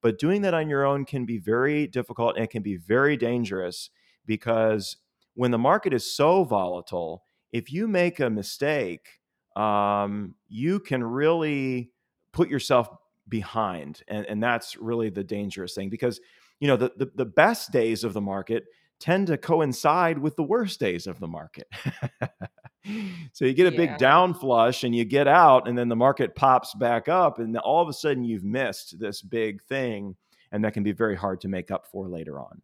But 0.02 0.18
doing 0.18 0.42
that 0.42 0.54
on 0.54 0.70
your 0.70 0.86
own 0.86 1.06
can 1.06 1.26
be 1.26 1.38
very 1.38 1.88
difficult 1.88 2.36
and 2.36 2.46
it 2.46 2.50
can 2.50 2.64
be 2.64 2.78
very 2.78 3.18
dangerous 3.18 3.90
because 4.26 4.98
when 5.34 5.52
the 5.52 5.58
market 5.58 5.94
is 5.94 6.16
so 6.16 6.44
volatile, 6.44 7.24
if 7.52 7.72
you 7.72 7.88
make 7.88 8.20
a 8.20 8.30
mistake, 8.30 9.08
um, 9.56 10.36
you 10.48 10.80
can 10.80 11.04
really 11.04 11.92
put 12.32 12.50
yourself 12.50 12.90
behind. 13.30 14.02
And, 14.08 14.26
and 14.26 14.44
that's 14.44 14.78
really 14.78 15.10
the 15.10 15.24
dangerous 15.24 15.74
thing 15.74 15.90
because, 15.90 16.20
you 16.60 16.68
know, 16.68 16.76
the, 16.76 16.92
the, 16.98 17.12
the 17.16 17.26
best 17.26 17.72
days 17.72 18.04
of 18.04 18.14
the 18.14 18.22
market 18.22 18.66
tend 19.00 19.28
to 19.28 19.38
coincide 19.38 20.18
with 20.18 20.36
the 20.36 20.44
worst 20.44 20.80
days 20.80 21.08
of 21.08 21.20
the 21.20 21.28
market. 21.28 21.68
so 23.34 23.46
you 23.46 23.54
get 23.54 23.74
a 23.74 23.76
big 23.76 23.98
down 23.98 24.34
flush 24.34 24.84
and 24.84 24.94
you 24.94 25.06
get 25.06 25.28
out, 25.28 25.68
and 25.68 25.78
then 25.78 25.88
the 25.88 25.96
market 25.96 26.36
pops 26.36 26.74
back 26.76 27.08
up, 27.08 27.40
and 27.40 27.58
all 27.60 27.82
of 27.82 27.88
a 27.88 27.94
sudden 27.94 28.24
you've 28.24 28.44
missed 28.44 29.00
this 29.00 29.22
big 29.22 29.62
thing, 29.64 30.16
and 30.52 30.64
that 30.64 30.74
can 30.74 30.84
be 30.84 30.92
very 30.92 31.16
hard 31.16 31.40
to 31.42 31.48
make 31.48 31.72
up 31.72 31.88
for 31.88 32.10
later 32.10 32.40
on. 32.40 32.62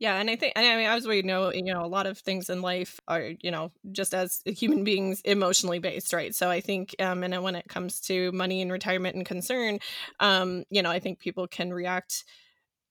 Yeah, 0.00 0.14
and 0.20 0.30
I 0.30 0.36
think, 0.36 0.52
I 0.54 0.60
mean, 0.76 0.86
as 0.86 1.08
we 1.08 1.22
know, 1.22 1.52
you 1.52 1.62
know, 1.74 1.84
a 1.84 1.86
lot 1.88 2.06
of 2.06 2.18
things 2.18 2.48
in 2.50 2.62
life 2.62 3.00
are, 3.08 3.32
you 3.40 3.50
know, 3.50 3.72
just 3.90 4.14
as 4.14 4.42
human 4.46 4.84
beings, 4.84 5.20
emotionally 5.24 5.80
based, 5.80 6.12
right? 6.12 6.32
So 6.34 6.48
I 6.50 6.60
think, 6.60 6.94
um, 7.00 7.24
and 7.24 7.42
when 7.42 7.56
it 7.56 7.68
comes 7.68 8.00
to 8.02 8.30
money 8.30 8.62
and 8.62 8.70
retirement 8.70 9.16
and 9.16 9.26
concern, 9.26 9.80
um, 10.20 10.62
you 10.70 10.82
know, 10.82 10.90
I 10.90 11.00
think 11.00 11.18
people 11.18 11.48
can 11.48 11.72
react 11.72 12.24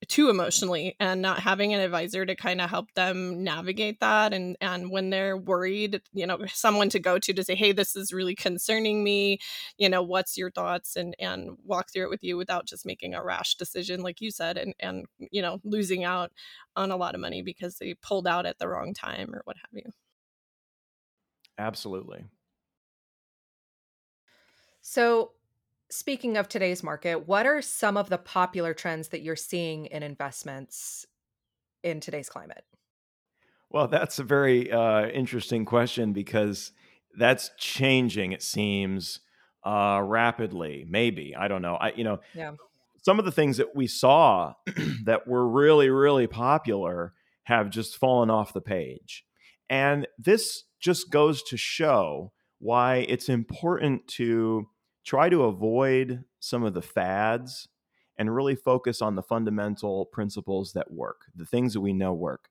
too 0.08 0.30
emotionally 0.30 0.96
and 1.00 1.22
not 1.22 1.40
having 1.40 1.74
an 1.74 1.80
advisor 1.82 2.26
to 2.26 2.36
kind 2.36 2.62
of 2.62 2.70
help 2.70 2.92
them 2.94 3.44
navigate 3.44 4.00
that 4.00 4.34
and 4.34 4.56
and 4.62 4.90
when 4.92 5.10
they're 5.10 5.38
worried 5.38 6.02
you 6.14 6.26
know 6.26 6.40
someone 6.48 6.90
to 6.90 7.00
go 7.00 7.20
to 7.20 7.34
to 7.34 7.44
say 7.44 7.56
hey 7.56 7.72
this 7.72 7.96
is 7.96 8.14
really 8.14 8.36
concerning 8.36 9.04
me. 9.04 9.40
You 9.78 9.90
know 9.90 10.02
what's 10.04 10.38
your 10.38 10.52
thoughts? 10.52 10.96
and 10.96 11.16
and 11.20 11.58
walk 11.64 11.92
through 11.92 12.06
it 12.06 12.10
with 12.10 12.24
you 12.24 12.38
without 12.38 12.66
just 12.66 12.86
making 12.86 13.14
a 13.14 13.24
rash 13.24 13.56
decision 13.56 14.02
like 14.02 14.22
you 14.22 14.32
said 14.32 14.58
and 14.58 14.74
and 14.80 15.06
you 15.32 15.42
know 15.42 15.60
losing 15.64 16.04
out 16.04 16.32
on 16.76 16.92
a 16.92 16.98
lot 16.98 17.16
of 17.16 17.22
money 17.22 17.42
because 17.42 17.78
they 17.78 17.94
pulled 17.96 18.28
out 18.28 18.46
at 18.46 18.58
the 18.60 18.68
wrong 18.68 18.94
time 18.94 19.34
or 19.34 19.42
what 19.46 19.58
have 19.58 19.72
you. 19.74 19.92
Absolutely. 21.60 22.26
So 24.82 25.34
Speaking 25.90 26.36
of 26.36 26.50
today's 26.50 26.84
market, 26.84 27.28
what 27.28 27.46
are 27.46 27.62
some 27.62 27.96
of 27.96 28.10
the 28.10 28.18
popular 28.18 28.74
trends 28.74 29.10
that 29.10 29.22
you're 29.22 29.38
seeing 29.38 29.86
in 29.86 30.04
investments 30.04 31.06
in 31.82 32.02
today's 32.02 32.30
climate? 32.30 32.66
Well, 33.70 33.88
that's 33.88 34.20
a 34.20 34.24
very 34.24 34.72
uh, 34.72 35.08
interesting 35.08 35.64
question 35.64 36.12
because 36.12 36.72
that's 37.18 37.52
changing. 37.58 38.34
It 38.34 38.42
seems 38.42 39.22
uh, 39.66 40.02
rapidly. 40.04 40.86
Maybe 40.88 41.36
I 41.38 41.48
don't 41.48 41.62
know. 41.62 41.76
I 41.76 41.92
you 41.94 42.04
know, 42.04 42.20
yeah. 42.34 42.54
Some 43.02 43.20
of 43.20 43.26
the 43.26 43.32
things 43.32 43.56
that 43.58 43.74
we 43.74 43.88
saw 43.88 44.54
that 45.06 45.28
were 45.28 45.48
really 45.48 45.90
really 45.90 46.28
popular 46.28 47.14
have 47.44 47.70
just 47.70 47.98
fallen 47.98 48.30
off 48.30 48.54
the 48.54 48.62
page, 48.62 49.26
and 49.70 50.08
this 50.18 50.64
just 50.80 51.10
goes 51.10 51.44
to 51.44 51.58
show 51.58 52.32
why 52.60 53.06
it's 53.08 53.30
important 53.30 54.08
to 54.08 54.68
try 55.08 55.30
to 55.30 55.44
avoid 55.44 56.26
some 56.42 56.64
of 56.64 56.74
the 56.74 56.82
fads 56.82 57.70
and 58.18 58.36
really 58.36 58.56
focus 58.56 59.02
on 59.02 59.16
the 59.16 59.24
fundamental 59.24 60.06
principles 60.08 60.74
that 60.74 60.92
work, 60.92 61.22
the 61.34 61.46
things 61.46 61.74
that 61.74 61.80
we 61.80 61.94
know 61.94 62.14
work. 62.14 62.50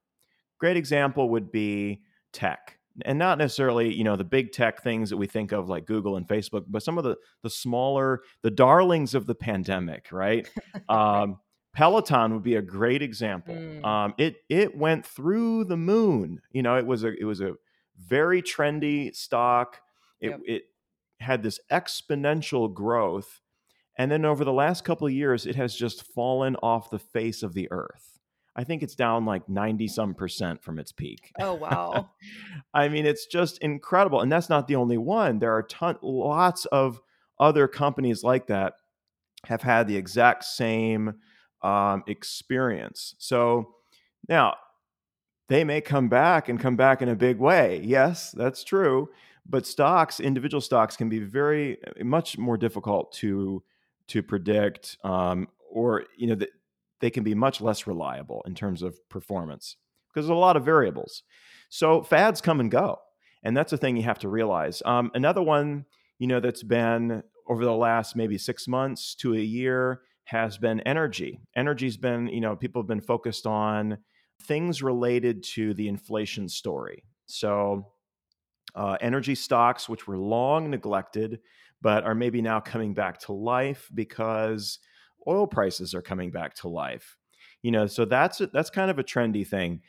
Great 0.58 0.78
example 0.78 1.28
would 1.28 1.52
be 1.52 2.00
tech. 2.32 2.78
And 3.04 3.18
not 3.18 3.36
necessarily, 3.36 3.92
you 3.92 4.04
know, 4.04 4.16
the 4.16 4.24
big 4.24 4.52
tech 4.52 4.82
things 4.82 5.10
that 5.10 5.18
we 5.18 5.26
think 5.26 5.52
of 5.52 5.68
like 5.68 5.84
Google 5.84 6.16
and 6.16 6.26
Facebook, 6.26 6.64
but 6.66 6.82
some 6.82 6.96
of 6.96 7.04
the 7.04 7.16
the 7.42 7.50
smaller, 7.50 8.22
the 8.40 8.50
darlings 8.50 9.14
of 9.14 9.26
the 9.26 9.34
pandemic, 9.34 10.08
right? 10.10 10.48
um, 10.88 11.36
Peloton 11.74 12.32
would 12.32 12.42
be 12.42 12.54
a 12.54 12.62
great 12.62 13.02
example. 13.02 13.54
Mm. 13.54 13.84
Um, 13.84 14.14
it 14.16 14.36
it 14.48 14.74
went 14.74 15.04
through 15.04 15.64
the 15.64 15.76
moon. 15.76 16.40
You 16.52 16.62
know, 16.62 16.78
it 16.78 16.86
was 16.86 17.04
a 17.04 17.12
it 17.12 17.24
was 17.24 17.42
a 17.42 17.52
very 17.98 18.40
trendy 18.40 19.14
stock. 19.14 19.82
It 20.22 20.30
yep. 20.30 20.40
it 20.46 20.62
had 21.20 21.42
this 21.42 21.60
exponential 21.70 22.72
growth. 22.72 23.40
And 23.98 24.10
then 24.10 24.24
over 24.24 24.44
the 24.44 24.52
last 24.52 24.84
couple 24.84 25.06
of 25.06 25.12
years, 25.12 25.46
it 25.46 25.56
has 25.56 25.74
just 25.74 26.02
fallen 26.02 26.56
off 26.56 26.90
the 26.90 26.98
face 26.98 27.42
of 27.42 27.54
the 27.54 27.68
earth. 27.70 28.18
I 28.54 28.64
think 28.64 28.82
it's 28.82 28.94
down 28.94 29.26
like 29.26 29.48
90 29.48 29.88
some 29.88 30.14
percent 30.14 30.62
from 30.62 30.78
its 30.78 30.92
peak. 30.92 31.32
Oh, 31.38 31.54
wow. 31.54 32.10
I 32.74 32.88
mean, 32.88 33.04
it's 33.04 33.26
just 33.26 33.58
incredible. 33.58 34.20
And 34.20 34.32
that's 34.32 34.48
not 34.48 34.66
the 34.66 34.76
only 34.76 34.96
one. 34.96 35.38
There 35.38 35.52
are 35.52 35.62
ton, 35.62 35.96
lots 36.02 36.64
of 36.66 37.00
other 37.38 37.68
companies 37.68 38.22
like 38.22 38.46
that 38.46 38.74
have 39.44 39.62
had 39.62 39.86
the 39.86 39.96
exact 39.96 40.44
same 40.44 41.14
um, 41.62 42.02
experience. 42.06 43.14
So 43.18 43.74
now 44.26 44.54
they 45.48 45.62
may 45.62 45.82
come 45.82 46.08
back 46.08 46.48
and 46.48 46.58
come 46.58 46.76
back 46.76 47.02
in 47.02 47.10
a 47.10 47.14
big 47.14 47.38
way. 47.38 47.82
Yes, 47.84 48.30
that's 48.32 48.64
true 48.64 49.10
but 49.48 49.66
stocks 49.66 50.20
individual 50.20 50.60
stocks 50.60 50.96
can 50.96 51.08
be 51.08 51.18
very 51.18 51.78
uh, 51.84 52.04
much 52.04 52.38
more 52.38 52.56
difficult 52.56 53.12
to 53.12 53.62
to 54.08 54.22
predict 54.22 54.96
um, 55.04 55.48
or 55.70 56.04
you 56.16 56.26
know 56.26 56.34
the, 56.34 56.48
they 57.00 57.10
can 57.10 57.24
be 57.24 57.34
much 57.34 57.60
less 57.60 57.86
reliable 57.86 58.42
in 58.46 58.54
terms 58.54 58.82
of 58.82 58.96
performance 59.08 59.76
because 60.08 60.26
there's 60.26 60.36
a 60.36 60.40
lot 60.40 60.56
of 60.56 60.64
variables. 60.64 61.22
So 61.68 62.02
fads 62.02 62.40
come 62.40 62.60
and 62.60 62.70
go 62.70 62.98
and 63.42 63.56
that's 63.56 63.72
a 63.72 63.76
thing 63.76 63.96
you 63.96 64.02
have 64.02 64.18
to 64.20 64.28
realize. 64.28 64.82
Um, 64.84 65.10
another 65.14 65.42
one 65.42 65.86
you 66.18 66.26
know 66.26 66.40
that's 66.40 66.62
been 66.62 67.22
over 67.48 67.64
the 67.64 67.72
last 67.72 68.16
maybe 68.16 68.38
six 68.38 68.66
months 68.66 69.14
to 69.16 69.34
a 69.34 69.38
year 69.40 70.00
has 70.24 70.58
been 70.58 70.80
energy. 70.80 71.40
Energy's 71.54 71.96
been 71.96 72.28
you 72.28 72.40
know 72.40 72.56
people 72.56 72.82
have 72.82 72.88
been 72.88 73.00
focused 73.00 73.46
on 73.46 73.98
things 74.42 74.82
related 74.82 75.42
to 75.42 75.74
the 75.74 75.88
inflation 75.88 76.48
story. 76.48 77.04
So 77.26 77.86
uh, 78.76 78.96
energy 79.00 79.34
stocks, 79.34 79.88
which 79.88 80.06
were 80.06 80.18
long 80.18 80.70
neglected, 80.70 81.40
but 81.80 82.04
are 82.04 82.14
maybe 82.14 82.40
now 82.42 82.60
coming 82.60 82.94
back 82.94 83.18
to 83.20 83.32
life 83.32 83.88
because 83.94 84.78
oil 85.26 85.46
prices 85.46 85.94
are 85.94 86.02
coming 86.02 86.30
back 86.30 86.54
to 86.54 86.68
life. 86.68 87.16
You 87.62 87.72
know, 87.72 87.86
so 87.86 88.04
that's 88.04 88.40
that's 88.52 88.70
kind 88.70 88.90
of 88.90 88.98
a 88.98 89.04
trendy 89.04 89.46
thing. 89.46 89.80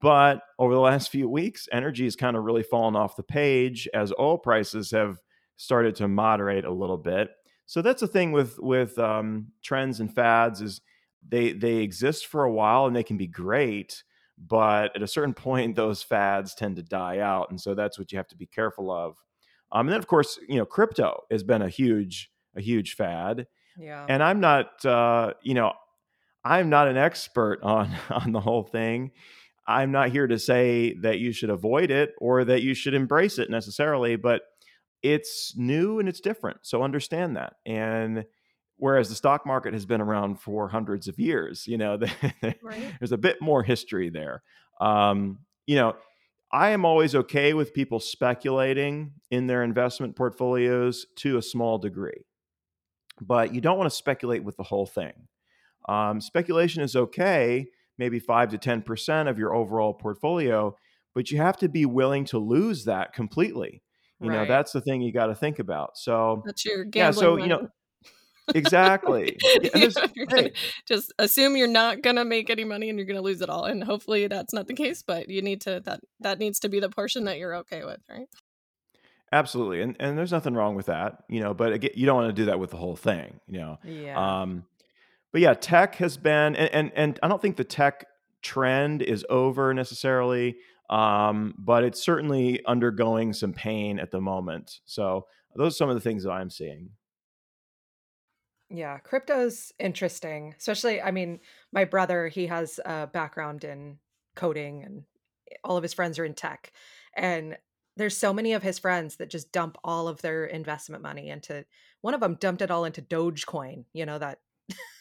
But 0.00 0.42
over 0.58 0.74
the 0.74 0.80
last 0.80 1.10
few 1.10 1.28
weeks, 1.28 1.68
energy 1.72 2.04
has 2.04 2.16
kind 2.16 2.36
of 2.36 2.44
really 2.44 2.62
fallen 2.62 2.96
off 2.96 3.16
the 3.16 3.22
page 3.22 3.88
as 3.94 4.12
oil 4.18 4.38
prices 4.38 4.90
have 4.92 5.18
started 5.56 5.94
to 5.96 6.08
moderate 6.08 6.64
a 6.64 6.72
little 6.72 6.98
bit. 6.98 7.30
So 7.66 7.80
that's 7.80 8.00
the 8.00 8.06
thing 8.08 8.32
with 8.32 8.58
with 8.58 8.98
um, 8.98 9.48
trends 9.62 10.00
and 10.00 10.14
fads 10.14 10.60
is 10.60 10.80
they 11.26 11.52
they 11.52 11.76
exist 11.76 12.26
for 12.26 12.44
a 12.44 12.52
while 12.52 12.86
and 12.86 12.94
they 12.94 13.02
can 13.02 13.16
be 13.16 13.26
great, 13.26 14.02
but 14.38 14.94
at 14.96 15.02
a 15.02 15.06
certain 15.06 15.34
point 15.34 15.76
those 15.76 16.02
fads 16.02 16.54
tend 16.54 16.76
to 16.76 16.82
die 16.82 17.18
out 17.18 17.50
and 17.50 17.60
so 17.60 17.74
that's 17.74 17.98
what 17.98 18.12
you 18.12 18.18
have 18.18 18.28
to 18.28 18.36
be 18.36 18.46
careful 18.46 18.90
of. 18.90 19.16
Um, 19.72 19.86
and 19.86 19.92
then 19.92 19.98
of 19.98 20.06
course 20.06 20.38
you 20.48 20.56
know 20.56 20.66
crypto 20.66 21.22
has 21.30 21.42
been 21.42 21.62
a 21.62 21.68
huge 21.68 22.30
a 22.56 22.60
huge 22.60 22.94
fad 22.94 23.46
yeah. 23.76 24.06
and 24.08 24.22
i'm 24.22 24.38
not 24.38 24.84
uh, 24.84 25.32
you 25.42 25.54
know 25.54 25.72
i'm 26.44 26.68
not 26.68 26.86
an 26.88 26.96
expert 26.96 27.60
on 27.62 27.90
on 28.10 28.32
the 28.32 28.40
whole 28.40 28.64
thing. 28.64 29.12
I'm 29.66 29.92
not 29.92 30.10
here 30.10 30.26
to 30.26 30.38
say 30.38 30.92
that 31.00 31.20
you 31.20 31.32
should 31.32 31.48
avoid 31.48 31.90
it 31.90 32.12
or 32.18 32.44
that 32.44 32.60
you 32.60 32.74
should 32.74 32.92
embrace 32.92 33.38
it 33.38 33.48
necessarily 33.48 34.16
but 34.16 34.42
it's 35.02 35.54
new 35.56 35.98
and 35.98 36.08
it's 36.08 36.20
different 36.20 36.58
so 36.62 36.82
understand 36.82 37.36
that. 37.36 37.54
And 37.64 38.26
whereas 38.76 39.08
the 39.08 39.14
stock 39.14 39.46
market 39.46 39.72
has 39.72 39.86
been 39.86 40.00
around 40.00 40.40
for 40.40 40.68
hundreds 40.68 41.08
of 41.08 41.18
years 41.18 41.66
you 41.66 41.78
know 41.78 41.98
right. 42.62 42.94
there's 42.98 43.12
a 43.12 43.18
bit 43.18 43.40
more 43.40 43.62
history 43.62 44.10
there 44.10 44.42
um, 44.80 45.38
you 45.66 45.76
know 45.76 45.94
i 46.52 46.70
am 46.70 46.84
always 46.84 47.14
okay 47.14 47.54
with 47.54 47.74
people 47.74 48.00
speculating 48.00 49.12
in 49.30 49.46
their 49.46 49.62
investment 49.62 50.16
portfolios 50.16 51.06
to 51.16 51.38
a 51.38 51.42
small 51.42 51.78
degree 51.78 52.24
but 53.20 53.54
you 53.54 53.60
don't 53.60 53.78
want 53.78 53.90
to 53.90 53.96
speculate 53.96 54.42
with 54.44 54.56
the 54.56 54.62
whole 54.62 54.86
thing 54.86 55.12
um, 55.88 56.20
speculation 56.20 56.82
is 56.82 56.96
okay 56.96 57.66
maybe 57.96 58.18
5 58.18 58.50
to 58.50 58.58
10% 58.58 59.28
of 59.28 59.38
your 59.38 59.54
overall 59.54 59.94
portfolio 59.94 60.74
but 61.14 61.30
you 61.30 61.38
have 61.38 61.56
to 61.58 61.68
be 61.68 61.86
willing 61.86 62.24
to 62.24 62.38
lose 62.38 62.84
that 62.86 63.12
completely 63.12 63.82
You 64.20 64.30
right. 64.30 64.40
know, 64.40 64.46
that's 64.46 64.72
the 64.72 64.80
thing 64.80 65.00
you 65.02 65.12
got 65.12 65.26
to 65.26 65.34
think 65.34 65.58
about. 65.58 65.96
So 65.96 66.42
that's 66.46 66.64
your 66.64 66.84
gambling. 66.84 66.94
Yeah, 66.94 67.10
so 67.10 67.36
you 67.36 67.48
know, 67.48 67.68
exactly. 68.54 69.38
Yeah, 69.74 69.88
hey. 70.28 70.52
Just 70.86 71.12
assume 71.18 71.56
you're 71.56 71.66
not 71.66 72.02
gonna 72.02 72.24
make 72.24 72.50
any 72.50 72.64
money 72.64 72.90
and 72.90 72.98
you're 72.98 73.06
gonna 73.06 73.20
lose 73.20 73.40
it 73.40 73.48
all, 73.48 73.64
and 73.64 73.82
hopefully 73.82 74.26
that's 74.26 74.52
not 74.52 74.66
the 74.66 74.74
case. 74.74 75.02
But 75.02 75.28
you 75.28 75.42
need 75.42 75.60
to 75.62 75.80
that 75.84 76.00
that 76.20 76.38
needs 76.38 76.60
to 76.60 76.68
be 76.68 76.80
the 76.80 76.88
portion 76.88 77.24
that 77.24 77.38
you're 77.38 77.54
okay 77.56 77.84
with, 77.84 78.00
right? 78.10 78.26
Absolutely, 79.32 79.82
and 79.82 79.96
and 79.98 80.16
there's 80.16 80.32
nothing 80.32 80.54
wrong 80.54 80.74
with 80.74 80.86
that, 80.86 81.24
you 81.28 81.40
know. 81.40 81.54
But 81.54 81.72
again, 81.72 81.90
you 81.94 82.06
don't 82.06 82.16
want 82.16 82.28
to 82.28 82.42
do 82.42 82.46
that 82.46 82.58
with 82.58 82.70
the 82.70 82.76
whole 82.76 82.96
thing, 82.96 83.40
you 83.48 83.58
know. 83.58 83.78
Yeah. 83.84 84.42
Um, 84.42 84.64
but 85.32 85.40
yeah, 85.40 85.54
tech 85.54 85.96
has 85.96 86.16
been, 86.16 86.54
and 86.54 86.70
and, 86.72 86.92
and 86.94 87.18
I 87.22 87.28
don't 87.28 87.42
think 87.42 87.56
the 87.56 87.64
tech 87.64 88.06
trend 88.42 89.02
is 89.02 89.24
over 89.28 89.74
necessarily, 89.74 90.56
um, 90.90 91.54
but 91.58 91.82
it's 91.82 92.00
certainly 92.00 92.64
undergoing 92.66 93.32
some 93.32 93.52
pain 93.52 93.98
at 93.98 94.10
the 94.12 94.20
moment. 94.20 94.80
So 94.84 95.26
those 95.56 95.74
are 95.74 95.76
some 95.76 95.88
of 95.88 95.96
the 95.96 96.00
things 96.00 96.22
that 96.24 96.30
I'm 96.30 96.50
seeing. 96.50 96.90
Yeah, 98.74 98.98
crypto's 98.98 99.72
interesting, 99.78 100.52
especially 100.58 101.00
I 101.00 101.12
mean, 101.12 101.38
my 101.72 101.84
brother, 101.84 102.26
he 102.26 102.48
has 102.48 102.80
a 102.84 103.06
background 103.06 103.62
in 103.62 103.98
coding 104.34 104.82
and 104.82 105.04
all 105.62 105.76
of 105.76 105.84
his 105.84 105.94
friends 105.94 106.18
are 106.18 106.24
in 106.24 106.34
tech. 106.34 106.72
And 107.16 107.56
there's 107.96 108.16
so 108.16 108.32
many 108.34 108.52
of 108.54 108.64
his 108.64 108.80
friends 108.80 109.16
that 109.16 109.30
just 109.30 109.52
dump 109.52 109.76
all 109.84 110.08
of 110.08 110.20
their 110.22 110.46
investment 110.46 111.04
money 111.04 111.28
into 111.28 111.64
one 112.00 112.14
of 112.14 112.20
them 112.20 112.36
dumped 112.40 112.62
it 112.62 112.70
all 112.72 112.84
into 112.84 113.00
Dogecoin, 113.00 113.84
you 113.92 114.04
know, 114.06 114.18
that 114.18 114.40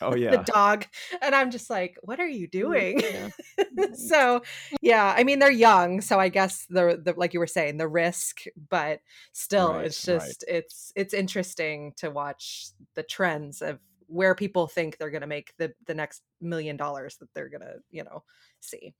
Oh 0.02 0.16
yeah. 0.16 0.32
the 0.32 0.44
dog. 0.44 0.86
And 1.22 1.34
I'm 1.34 1.52
just 1.52 1.70
like, 1.70 1.98
what 2.02 2.20
are 2.20 2.28
you 2.28 2.48
mm, 2.48 2.52
doing? 2.52 3.00
Yeah. 3.00 3.30
Mm-hmm. 3.74 3.96
so 3.96 4.44
yeah, 4.82 5.14
I 5.18 5.24
mean 5.24 5.40
they're 5.40 5.52
young, 5.52 6.02
so 6.02 6.20
I 6.20 6.30
guess 6.30 6.66
the, 6.70 7.02
the 7.04 7.14
like 7.18 7.34
you 7.34 7.40
were 7.40 7.48
saying, 7.48 7.78
the 7.78 7.88
risk, 7.88 8.44
but 8.70 9.00
still 9.32 9.74
right, 9.74 9.86
it's 9.86 10.04
just 10.04 10.44
right. 10.48 10.56
it's 10.56 10.92
it's 10.96 11.14
interesting 11.14 11.94
to 11.98 12.12
watch 12.12 12.68
the 12.94 13.02
trends 13.02 13.62
of 13.64 13.80
where 14.08 14.36
people 14.36 14.68
think 14.68 14.98
they're 14.98 15.10
gonna 15.10 15.28
make 15.28 15.54
the 15.58 15.74
the 15.88 15.96
next 15.96 16.22
million 16.40 16.78
dollars 16.78 17.18
that 17.18 17.34
they're 17.34 17.50
gonna, 17.50 17.76
you 17.90 18.04
know, 18.04 18.24
see. 18.60 18.94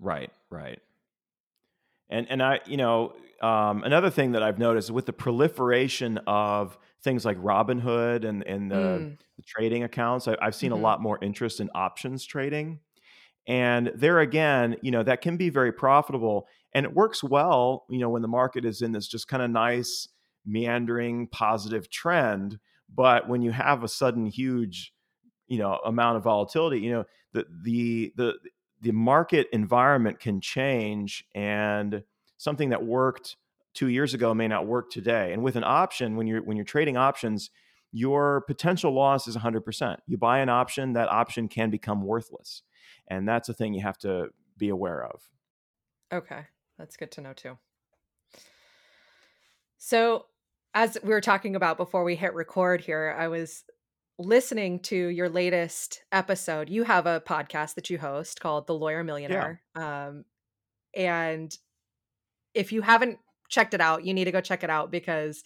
Right, 0.00 0.30
right. 0.50 0.80
And 2.10 2.26
and 2.30 2.42
I, 2.42 2.60
you 2.66 2.76
know, 2.76 3.14
um, 3.40 3.84
another 3.84 4.10
thing 4.10 4.32
that 4.32 4.42
I've 4.42 4.58
noticed 4.58 4.90
with 4.90 5.06
the 5.06 5.12
proliferation 5.12 6.18
of 6.26 6.76
things 7.02 7.24
like 7.24 7.38
Robinhood 7.38 8.24
and 8.24 8.42
and 8.46 8.70
the, 8.70 8.74
mm. 8.74 9.18
the 9.36 9.42
trading 9.46 9.84
accounts, 9.84 10.28
I, 10.28 10.36
have 10.42 10.54
seen 10.54 10.70
mm-hmm. 10.70 10.80
a 10.80 10.82
lot 10.82 11.00
more 11.00 11.18
interest 11.22 11.60
in 11.60 11.70
options 11.74 12.24
trading. 12.26 12.80
And 13.46 13.90
there 13.94 14.20
again, 14.20 14.76
you 14.82 14.90
know, 14.90 15.02
that 15.02 15.22
can 15.22 15.36
be 15.36 15.48
very 15.48 15.72
profitable 15.72 16.46
and 16.74 16.84
it 16.86 16.94
works 16.94 17.22
well, 17.22 17.84
you 17.88 17.98
know, 17.98 18.08
when 18.08 18.22
the 18.22 18.28
market 18.28 18.64
is 18.64 18.82
in 18.82 18.92
this 18.92 19.08
just 19.08 19.28
kind 19.28 19.42
of 19.42 19.50
nice 19.50 20.08
meandering 20.46 21.26
positive 21.26 21.90
trend. 21.90 22.58
But 22.92 23.28
when 23.28 23.42
you 23.42 23.50
have 23.50 23.82
a 23.82 23.88
sudden 23.88 24.26
huge, 24.26 24.92
you 25.48 25.58
know, 25.58 25.78
amount 25.84 26.16
of 26.16 26.24
volatility, 26.24 26.80
you 26.80 26.92
know, 26.92 27.04
the 27.32 27.44
the 27.62 28.12
the 28.16 28.34
the 28.80 28.92
market 28.92 29.48
environment 29.52 30.18
can 30.18 30.40
change 30.40 31.24
and 31.34 32.02
something 32.36 32.70
that 32.70 32.84
worked 32.84 33.36
two 33.74 33.88
years 33.88 34.14
ago 34.14 34.34
may 34.34 34.48
not 34.48 34.66
work 34.66 34.90
today 34.90 35.32
and 35.32 35.42
with 35.42 35.56
an 35.56 35.64
option 35.64 36.16
when 36.16 36.26
you're 36.26 36.42
when 36.42 36.56
you're 36.56 36.64
trading 36.64 36.96
options 36.96 37.50
your 37.92 38.42
potential 38.42 38.92
loss 38.92 39.26
is 39.26 39.36
100% 39.36 39.96
you 40.06 40.16
buy 40.16 40.38
an 40.38 40.48
option 40.48 40.92
that 40.92 41.08
option 41.08 41.48
can 41.48 41.70
become 41.70 42.02
worthless 42.02 42.62
and 43.08 43.28
that's 43.28 43.48
a 43.48 43.54
thing 43.54 43.74
you 43.74 43.82
have 43.82 43.98
to 43.98 44.28
be 44.56 44.68
aware 44.68 45.04
of. 45.04 45.28
Okay 46.12 46.46
that's 46.78 46.96
good 46.96 47.10
to 47.12 47.20
know 47.20 47.34
too. 47.34 47.58
So 49.76 50.26
as 50.74 50.96
we 51.02 51.10
were 51.10 51.20
talking 51.20 51.56
about 51.56 51.76
before 51.76 52.04
we 52.04 52.14
hit 52.14 52.34
record 52.34 52.80
here 52.80 53.14
i 53.18 53.28
was 53.28 53.64
listening 54.20 54.80
to 54.80 54.96
your 54.96 55.28
latest 55.28 56.02
episode, 56.12 56.68
you 56.68 56.84
have 56.84 57.06
a 57.06 57.20
podcast 57.20 57.74
that 57.74 57.88
you 57.90 57.98
host 57.98 58.40
called 58.40 58.66
The 58.66 58.74
Lawyer 58.74 59.02
Millionaire. 59.02 59.62
Yeah. 59.74 60.08
Um, 60.08 60.24
and 60.94 61.56
if 62.54 62.72
you 62.72 62.82
haven't 62.82 63.18
checked 63.48 63.74
it 63.74 63.80
out, 63.80 64.04
you 64.04 64.12
need 64.12 64.26
to 64.26 64.32
go 64.32 64.40
check 64.40 64.62
it 64.62 64.70
out 64.70 64.90
because 64.90 65.42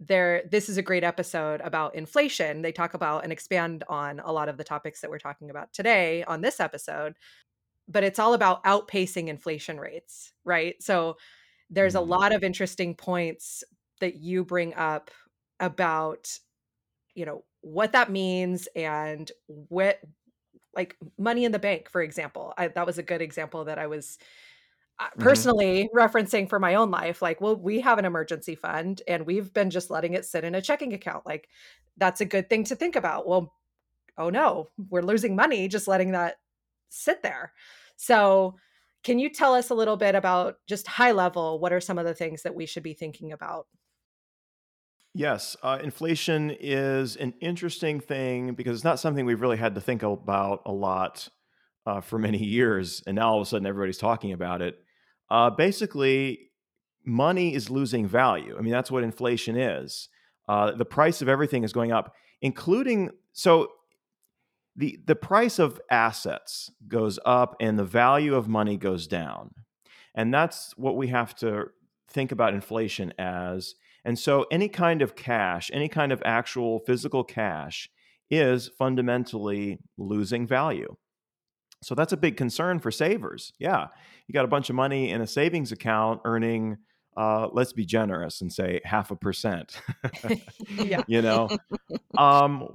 there 0.00 0.42
this 0.50 0.68
is 0.68 0.76
a 0.76 0.82
great 0.82 1.04
episode 1.04 1.60
about 1.60 1.94
inflation. 1.94 2.62
They 2.62 2.72
talk 2.72 2.94
about 2.94 3.24
and 3.24 3.32
expand 3.32 3.84
on 3.88 4.20
a 4.20 4.32
lot 4.32 4.48
of 4.48 4.56
the 4.56 4.64
topics 4.64 5.00
that 5.00 5.10
we're 5.10 5.18
talking 5.18 5.50
about 5.50 5.72
today 5.72 6.24
on 6.24 6.40
this 6.40 6.60
episode, 6.60 7.14
but 7.88 8.04
it's 8.04 8.18
all 8.18 8.34
about 8.34 8.62
outpacing 8.64 9.28
inflation 9.28 9.78
rates, 9.78 10.32
right? 10.44 10.80
So 10.82 11.16
there's 11.70 11.94
a 11.94 11.98
mm-hmm. 11.98 12.10
lot 12.10 12.34
of 12.34 12.44
interesting 12.44 12.94
points 12.94 13.64
that 14.00 14.16
you 14.16 14.44
bring 14.44 14.74
up 14.74 15.10
about 15.60 16.38
you 17.14 17.26
know 17.26 17.42
what 17.60 17.92
that 17.92 18.10
means 18.10 18.68
and 18.76 19.30
what 19.46 20.00
like 20.74 20.96
money 21.18 21.44
in 21.44 21.52
the 21.52 21.58
bank 21.58 21.88
for 21.90 22.02
example 22.02 22.54
I, 22.56 22.68
that 22.68 22.86
was 22.86 22.98
a 22.98 23.02
good 23.02 23.22
example 23.22 23.64
that 23.64 23.78
i 23.78 23.86
was 23.86 24.18
uh, 24.98 25.04
mm-hmm. 25.04 25.22
personally 25.22 25.84
mm-hmm. 25.84 25.98
referencing 25.98 26.48
for 26.48 26.58
my 26.58 26.74
own 26.74 26.90
life 26.90 27.20
like 27.20 27.40
well 27.40 27.56
we 27.56 27.80
have 27.80 27.98
an 27.98 28.04
emergency 28.04 28.54
fund 28.54 29.02
and 29.08 29.26
we've 29.26 29.52
been 29.52 29.70
just 29.70 29.90
letting 29.90 30.14
it 30.14 30.24
sit 30.24 30.44
in 30.44 30.54
a 30.54 30.62
checking 30.62 30.92
account 30.92 31.26
like 31.26 31.48
that's 31.96 32.20
a 32.20 32.26
good 32.26 32.48
thing 32.48 32.64
to 32.64 32.76
think 32.76 32.96
about 32.96 33.26
well 33.26 33.52
oh 34.18 34.30
no 34.30 34.68
we're 34.88 35.02
losing 35.02 35.34
money 35.34 35.68
just 35.68 35.88
letting 35.88 36.12
that 36.12 36.36
sit 36.90 37.22
there 37.22 37.52
so 37.96 38.54
can 39.04 39.18
you 39.18 39.30
tell 39.30 39.54
us 39.54 39.70
a 39.70 39.74
little 39.74 39.96
bit 39.96 40.14
about 40.14 40.56
just 40.66 40.86
high 40.86 41.12
level 41.12 41.58
what 41.58 41.72
are 41.72 41.80
some 41.80 41.98
of 41.98 42.04
the 42.04 42.14
things 42.14 42.42
that 42.42 42.54
we 42.54 42.66
should 42.66 42.82
be 42.82 42.94
thinking 42.94 43.32
about 43.32 43.66
Yes, 45.18 45.56
uh, 45.64 45.80
inflation 45.82 46.56
is 46.60 47.16
an 47.16 47.34
interesting 47.40 47.98
thing 47.98 48.54
because 48.54 48.76
it's 48.76 48.84
not 48.84 49.00
something 49.00 49.26
we've 49.26 49.40
really 49.40 49.56
had 49.56 49.74
to 49.74 49.80
think 49.80 50.04
about 50.04 50.62
a 50.64 50.70
lot 50.70 51.28
uh, 51.86 52.00
for 52.00 52.18
many 52.20 52.38
years, 52.38 53.02
and 53.04 53.16
now 53.16 53.30
all 53.30 53.40
of 53.40 53.42
a 53.42 53.50
sudden 53.50 53.66
everybody's 53.66 53.98
talking 53.98 54.32
about 54.32 54.62
it. 54.62 54.78
Uh, 55.28 55.50
basically, 55.50 56.52
money 57.04 57.52
is 57.52 57.68
losing 57.68 58.06
value. 58.06 58.54
I 58.56 58.60
mean, 58.60 58.70
that's 58.70 58.92
what 58.92 59.02
inflation 59.02 59.56
is. 59.56 60.08
Uh, 60.48 60.70
the 60.70 60.84
price 60.84 61.20
of 61.20 61.28
everything 61.28 61.64
is 61.64 61.72
going 61.72 61.90
up, 61.90 62.14
including 62.40 63.10
so 63.32 63.72
the 64.76 65.00
the 65.04 65.16
price 65.16 65.58
of 65.58 65.80
assets 65.90 66.70
goes 66.86 67.18
up 67.26 67.56
and 67.58 67.76
the 67.76 67.84
value 67.84 68.36
of 68.36 68.46
money 68.46 68.76
goes 68.76 69.08
down, 69.08 69.50
and 70.14 70.32
that's 70.32 70.74
what 70.76 70.96
we 70.96 71.08
have 71.08 71.34
to 71.38 71.70
think 72.06 72.30
about 72.30 72.54
inflation 72.54 73.12
as 73.18 73.74
and 74.04 74.18
so 74.18 74.46
any 74.50 74.68
kind 74.68 75.02
of 75.02 75.14
cash, 75.16 75.70
any 75.72 75.88
kind 75.88 76.12
of 76.12 76.22
actual 76.24 76.80
physical 76.80 77.24
cash 77.24 77.90
is 78.30 78.68
fundamentally 78.78 79.78
losing 79.96 80.46
value. 80.46 80.96
So 81.82 81.94
that's 81.94 82.12
a 82.12 82.16
big 82.16 82.36
concern 82.36 82.80
for 82.80 82.90
savers. 82.90 83.52
Yeah. 83.58 83.86
You 84.26 84.32
got 84.32 84.44
a 84.44 84.48
bunch 84.48 84.68
of 84.68 84.76
money 84.76 85.10
in 85.10 85.20
a 85.20 85.26
savings 85.26 85.72
account 85.72 86.20
earning 86.24 86.78
uh, 87.18 87.48
let's 87.52 87.72
be 87.72 87.84
generous 87.84 88.40
and 88.40 88.52
say 88.52 88.80
half 88.84 89.10
a 89.10 89.16
percent. 89.16 89.80
yeah. 90.76 91.02
You 91.08 91.20
know, 91.20 91.48
um, 92.16 92.68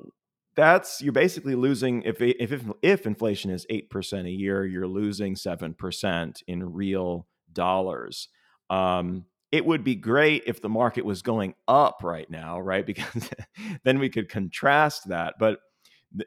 that's 0.56 1.02
you're 1.02 1.14
basically 1.14 1.56
losing 1.56 2.02
if 2.04 2.22
if 2.22 2.52
if, 2.52 2.64
if 2.82 3.06
inflation 3.06 3.52
is 3.52 3.66
eight 3.70 3.90
percent 3.90 4.28
a 4.28 4.32
year, 4.32 4.66
you're 4.66 4.88
losing 4.88 5.38
seven 5.38 5.74
percent 5.74 6.44
in 6.46 6.74
real 6.74 7.26
dollars. 7.54 8.28
Um, 8.70 9.26
it 9.54 9.64
would 9.64 9.84
be 9.84 9.94
great 9.94 10.42
if 10.48 10.64
the 10.64 10.68
market 10.68 11.06
was 11.06 11.22
going 11.22 11.54
up 11.68 12.00
right 12.02 12.28
now, 12.30 12.60
right? 12.60 12.84
Because 12.94 13.30
then 13.84 14.00
we 14.00 14.10
could 14.10 14.28
contrast 14.28 15.10
that. 15.10 15.36
But 15.38 15.60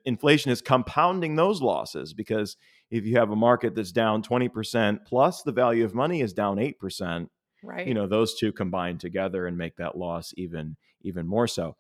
inflation 0.05 0.53
is 0.53 0.63
compounding 0.63 1.35
those 1.35 1.61
losses 1.61 2.15
because 2.15 2.57
if 2.89 3.05
you 3.05 3.17
have 3.17 3.31
a 3.31 3.37
market 3.37 3.75
that's 3.75 3.91
down 3.91 4.23
20% 4.23 5.01
plus 5.05 5.43
the 5.43 5.51
value 5.51 5.85
of 5.85 5.93
money 5.93 6.21
is 6.21 6.33
down 6.33 6.59
8%, 6.59 7.27
right. 7.65 7.85
you 7.85 7.95
know, 7.95 8.07
those 8.07 8.37
two 8.37 8.53
combine 8.53 8.97
together 8.97 9.49
and 9.49 9.59
make 9.59 9.77
that 9.77 9.99
loss 9.99 10.33
even 10.37 10.77
even 11.03 11.27
more 11.27 11.49
so. 11.49 11.77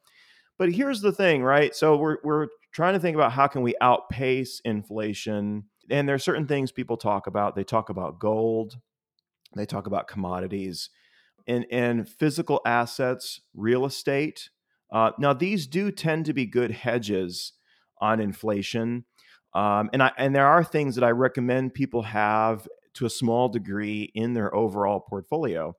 But 0.58 0.72
here's 0.72 1.00
the 1.00 1.12
thing, 1.12 1.44
right? 1.44 1.76
So 1.76 1.96
we're 1.96 2.16
we're 2.24 2.48
trying 2.72 2.94
to 2.94 3.00
think 3.00 3.14
about 3.14 3.32
how 3.32 3.46
can 3.46 3.62
we 3.62 3.76
outpace 3.80 4.60
inflation 4.64 5.64
and 5.90 6.08
there 6.08 6.16
are 6.16 6.18
certain 6.18 6.48
things 6.48 6.72
people 6.72 6.96
talk 6.96 7.28
about. 7.28 7.54
They 7.54 7.62
talk 7.62 7.88
about 7.88 8.18
gold, 8.18 8.78
they 9.54 9.66
talk 9.66 9.86
about 9.86 10.08
commodities 10.08 10.90
and, 11.46 11.66
and 11.70 12.08
physical 12.08 12.60
assets, 12.64 13.40
real 13.54 13.84
estate. 13.84 14.50
Uh, 14.92 15.10
now, 15.18 15.32
these 15.32 15.66
do 15.66 15.90
tend 15.90 16.26
to 16.26 16.32
be 16.32 16.46
good 16.46 16.70
hedges 16.70 17.52
on 18.00 18.20
inflation. 18.20 19.04
Um, 19.54 19.90
and, 19.92 20.02
I, 20.02 20.12
and 20.18 20.34
there 20.34 20.46
are 20.46 20.62
things 20.62 20.94
that 20.96 21.04
I 21.04 21.10
recommend 21.10 21.74
people 21.74 22.02
have 22.02 22.68
to 22.94 23.06
a 23.06 23.10
small 23.10 23.48
degree 23.48 24.10
in 24.14 24.34
their 24.34 24.54
overall 24.54 25.00
portfolio. 25.00 25.76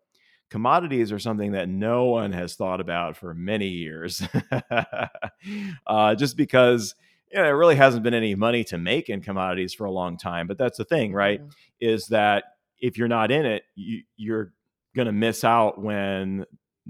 Commodities 0.50 1.12
are 1.12 1.20
something 1.20 1.52
that 1.52 1.68
no 1.68 2.06
one 2.06 2.32
has 2.32 2.56
thought 2.56 2.80
about 2.80 3.18
for 3.18 3.34
many 3.34 3.68
years, 3.68 4.22
uh, 5.88 6.16
just 6.16 6.38
because 6.38 6.96
you 7.32 7.38
know, 7.38 7.44
there 7.44 7.58
really 7.58 7.76
hasn't 7.76 8.04
been 8.04 8.14
any 8.14 8.36
money 8.36 8.64
to 8.66 8.78
make 8.78 9.10
in 9.10 9.22
commodities 9.22 9.74
for 9.74 9.86
a 9.86 9.92
long 9.92 10.18
time. 10.18 10.48
But 10.48 10.58
that's 10.58 10.78
the 10.78 10.86
thing, 10.86 11.14
right? 11.14 11.42
Mm-hmm. 11.42 11.50
Is 11.82 12.08
that 12.08 12.46
if 12.80 12.98
you're 12.98 13.08
not 13.08 13.32
in 13.32 13.46
it, 13.46 13.64
you, 13.76 14.04
you're 14.16 14.54
going 14.98 15.06
to 15.06 15.14
miss 15.14 15.46
out 15.46 15.82
when 15.82 16.46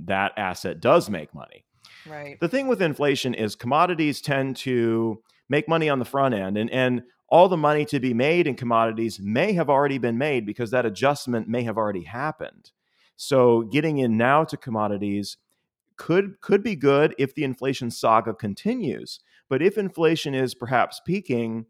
that 0.05 0.31
asset 0.37 0.79
does 0.79 1.09
make 1.09 1.33
money. 1.35 1.65
Right. 2.07 2.39
The 2.39 2.47
thing 2.47 2.67
with 2.67 2.81
inflation 2.81 3.33
is 3.33 3.55
commodities 3.55 4.21
tend 4.21 4.55
to 4.57 5.21
make 5.49 5.67
money 5.67 5.89
on 5.89 5.99
the 5.99 6.05
front 6.05 6.33
end 6.33 6.57
and 6.57 6.69
and 6.71 7.03
all 7.29 7.49
the 7.49 7.57
money 7.57 7.83
to 7.85 7.99
be 7.99 8.13
made 8.13 8.47
in 8.47 8.55
commodities 8.55 9.19
may 9.19 9.51
have 9.51 9.69
already 9.69 9.97
been 9.97 10.17
made 10.17 10.45
because 10.45 10.71
that 10.71 10.85
adjustment 10.85 11.47
may 11.47 11.61
have 11.63 11.77
already 11.77 12.03
happened. 12.03 12.71
So 13.17 13.63
getting 13.63 13.97
in 13.97 14.15
now 14.15 14.45
to 14.45 14.55
commodities 14.55 15.37
could 15.97 16.39
could 16.39 16.63
be 16.63 16.75
good 16.75 17.13
if 17.17 17.35
the 17.35 17.43
inflation 17.43 17.91
saga 17.91 18.33
continues. 18.33 19.19
But 19.49 19.61
if 19.61 19.77
inflation 19.77 20.33
is 20.35 20.53
perhaps 20.53 21.01
peaking, 21.05 21.65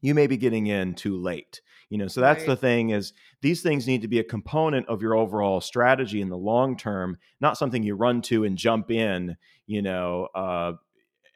you 0.00 0.14
may 0.14 0.26
be 0.26 0.36
getting 0.36 0.66
in 0.66 0.94
too 0.94 1.16
late. 1.16 1.62
You 1.92 1.98
know, 1.98 2.08
so 2.08 2.22
that's 2.22 2.40
right. 2.40 2.46
the 2.46 2.56
thing 2.56 2.88
is 2.88 3.12
these 3.42 3.60
things 3.60 3.86
need 3.86 4.00
to 4.00 4.08
be 4.08 4.18
a 4.18 4.24
component 4.24 4.88
of 4.88 5.02
your 5.02 5.14
overall 5.14 5.60
strategy 5.60 6.22
in 6.22 6.30
the 6.30 6.38
long 6.38 6.74
term, 6.74 7.18
not 7.38 7.58
something 7.58 7.82
you 7.82 7.96
run 7.96 8.22
to 8.22 8.44
and 8.44 8.56
jump 8.56 8.90
in, 8.90 9.36
you 9.66 9.82
know, 9.82 10.26
uh, 10.34 10.72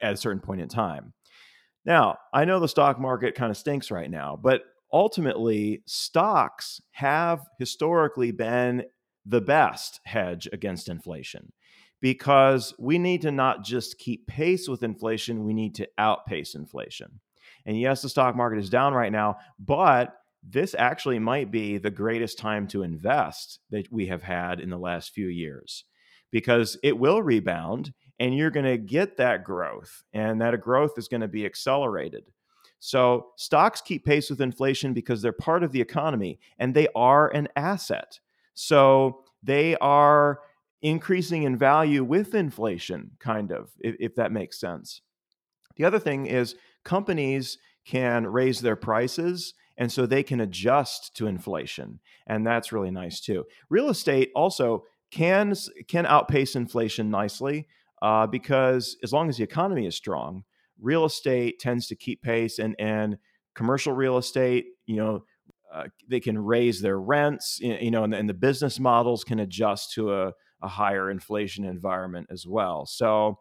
at 0.01 0.15
a 0.15 0.17
certain 0.17 0.41
point 0.41 0.61
in 0.61 0.67
time. 0.67 1.13
Now, 1.85 2.17
I 2.33 2.45
know 2.45 2.59
the 2.59 2.67
stock 2.67 2.99
market 2.99 3.35
kind 3.35 3.51
of 3.51 3.57
stinks 3.57 3.91
right 3.91 4.09
now, 4.09 4.35
but 4.35 4.63
ultimately, 4.91 5.83
stocks 5.85 6.81
have 6.89 7.41
historically 7.59 8.31
been 8.31 8.85
the 9.27 9.41
best 9.41 9.99
hedge 10.05 10.49
against 10.51 10.89
inflation 10.89 11.53
because 12.01 12.73
we 12.79 12.97
need 12.97 13.21
to 13.21 13.31
not 13.31 13.63
just 13.63 13.99
keep 13.99 14.25
pace 14.25 14.67
with 14.67 14.81
inflation, 14.81 15.45
we 15.45 15.53
need 15.53 15.75
to 15.75 15.87
outpace 15.99 16.55
inflation. 16.55 17.19
And 17.67 17.79
yes, 17.79 18.01
the 18.01 18.09
stock 18.09 18.35
market 18.35 18.57
is 18.57 18.71
down 18.71 18.95
right 18.95 19.11
now, 19.11 19.37
but 19.59 20.15
this 20.49 20.75
actually 20.77 21.19
might 21.19 21.51
be 21.51 21.77
the 21.77 21.91
greatest 21.91 22.37
time 22.37 22.67
to 22.67 22.83
invest 22.83 23.59
that 23.69 23.91
we 23.91 24.07
have 24.07 24.23
had 24.23 24.59
in 24.59 24.69
the 24.69 24.77
last 24.77 25.13
few 25.13 25.27
years 25.27 25.83
because 26.31 26.77
it 26.83 26.97
will 26.97 27.21
rebound 27.21 27.93
and 28.19 28.35
you're 28.35 28.51
going 28.51 28.65
to 28.65 28.77
get 28.77 29.17
that 29.17 29.43
growth 29.43 30.03
and 30.13 30.41
that 30.41 30.59
growth 30.61 30.97
is 30.97 31.07
going 31.07 31.21
to 31.21 31.27
be 31.27 31.45
accelerated. 31.45 32.23
So 32.79 33.27
stocks 33.37 33.81
keep 33.81 34.05
pace 34.05 34.29
with 34.29 34.41
inflation 34.41 34.93
because 34.93 35.21
they're 35.21 35.31
part 35.31 35.63
of 35.63 35.71
the 35.71 35.81
economy 35.81 36.39
and 36.59 36.73
they 36.73 36.87
are 36.95 37.29
an 37.29 37.47
asset. 37.55 38.19
So 38.53 39.23
they 39.43 39.75
are 39.77 40.39
increasing 40.81 41.43
in 41.43 41.57
value 41.57 42.03
with 42.03 42.35
inflation, 42.35 43.11
kind 43.19 43.51
of, 43.51 43.71
if, 43.79 43.95
if 43.99 44.15
that 44.15 44.31
makes 44.31 44.59
sense. 44.59 45.01
The 45.75 45.85
other 45.85 45.99
thing 45.99 46.27
is 46.27 46.55
companies 46.83 47.57
can 47.85 48.27
raise 48.27 48.61
their 48.61 48.75
prices 48.75 49.53
and 49.77 49.91
so 49.91 50.05
they 50.05 50.23
can 50.23 50.41
adjust 50.41 51.15
to 51.15 51.27
inflation 51.27 51.99
and 52.27 52.45
that's 52.45 52.71
really 52.71 52.91
nice 52.91 53.19
too 53.19 53.45
real 53.69 53.89
estate 53.89 54.31
also 54.35 54.83
can 55.11 55.53
can 55.87 56.05
outpace 56.05 56.55
inflation 56.55 57.09
nicely 57.09 57.67
uh, 58.01 58.27
because 58.27 58.97
as 59.03 59.11
long 59.11 59.29
as 59.29 59.37
the 59.37 59.43
economy 59.43 59.87
is 59.87 59.95
strong, 59.95 60.43
real 60.79 61.05
estate 61.05 61.59
tends 61.59 61.87
to 61.87 61.95
keep 61.95 62.21
pace, 62.21 62.59
and 62.59 62.75
and 62.79 63.17
commercial 63.55 63.93
real 63.93 64.17
estate, 64.17 64.67
you 64.85 64.97
know, 64.97 65.23
uh, 65.73 65.85
they 66.07 66.19
can 66.19 66.37
raise 66.37 66.79
their 66.79 66.99
rents, 66.99 67.59
you 67.59 67.91
know, 67.91 68.03
and, 68.03 68.13
and 68.13 68.29
the 68.29 68.33
business 68.33 68.79
models 68.79 69.23
can 69.23 69.39
adjust 69.39 69.93
to 69.93 70.13
a, 70.13 70.31
a 70.61 70.67
higher 70.67 71.09
inflation 71.09 71.65
environment 71.65 72.27
as 72.29 72.45
well. 72.45 72.85
So, 72.85 73.39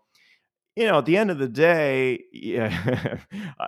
you 0.75 0.87
know, 0.87 0.99
at 0.99 1.07
the 1.07 1.19
end 1.19 1.31
of 1.31 1.39
the 1.39 1.49
day, 1.49 2.25
yeah. 2.33 3.19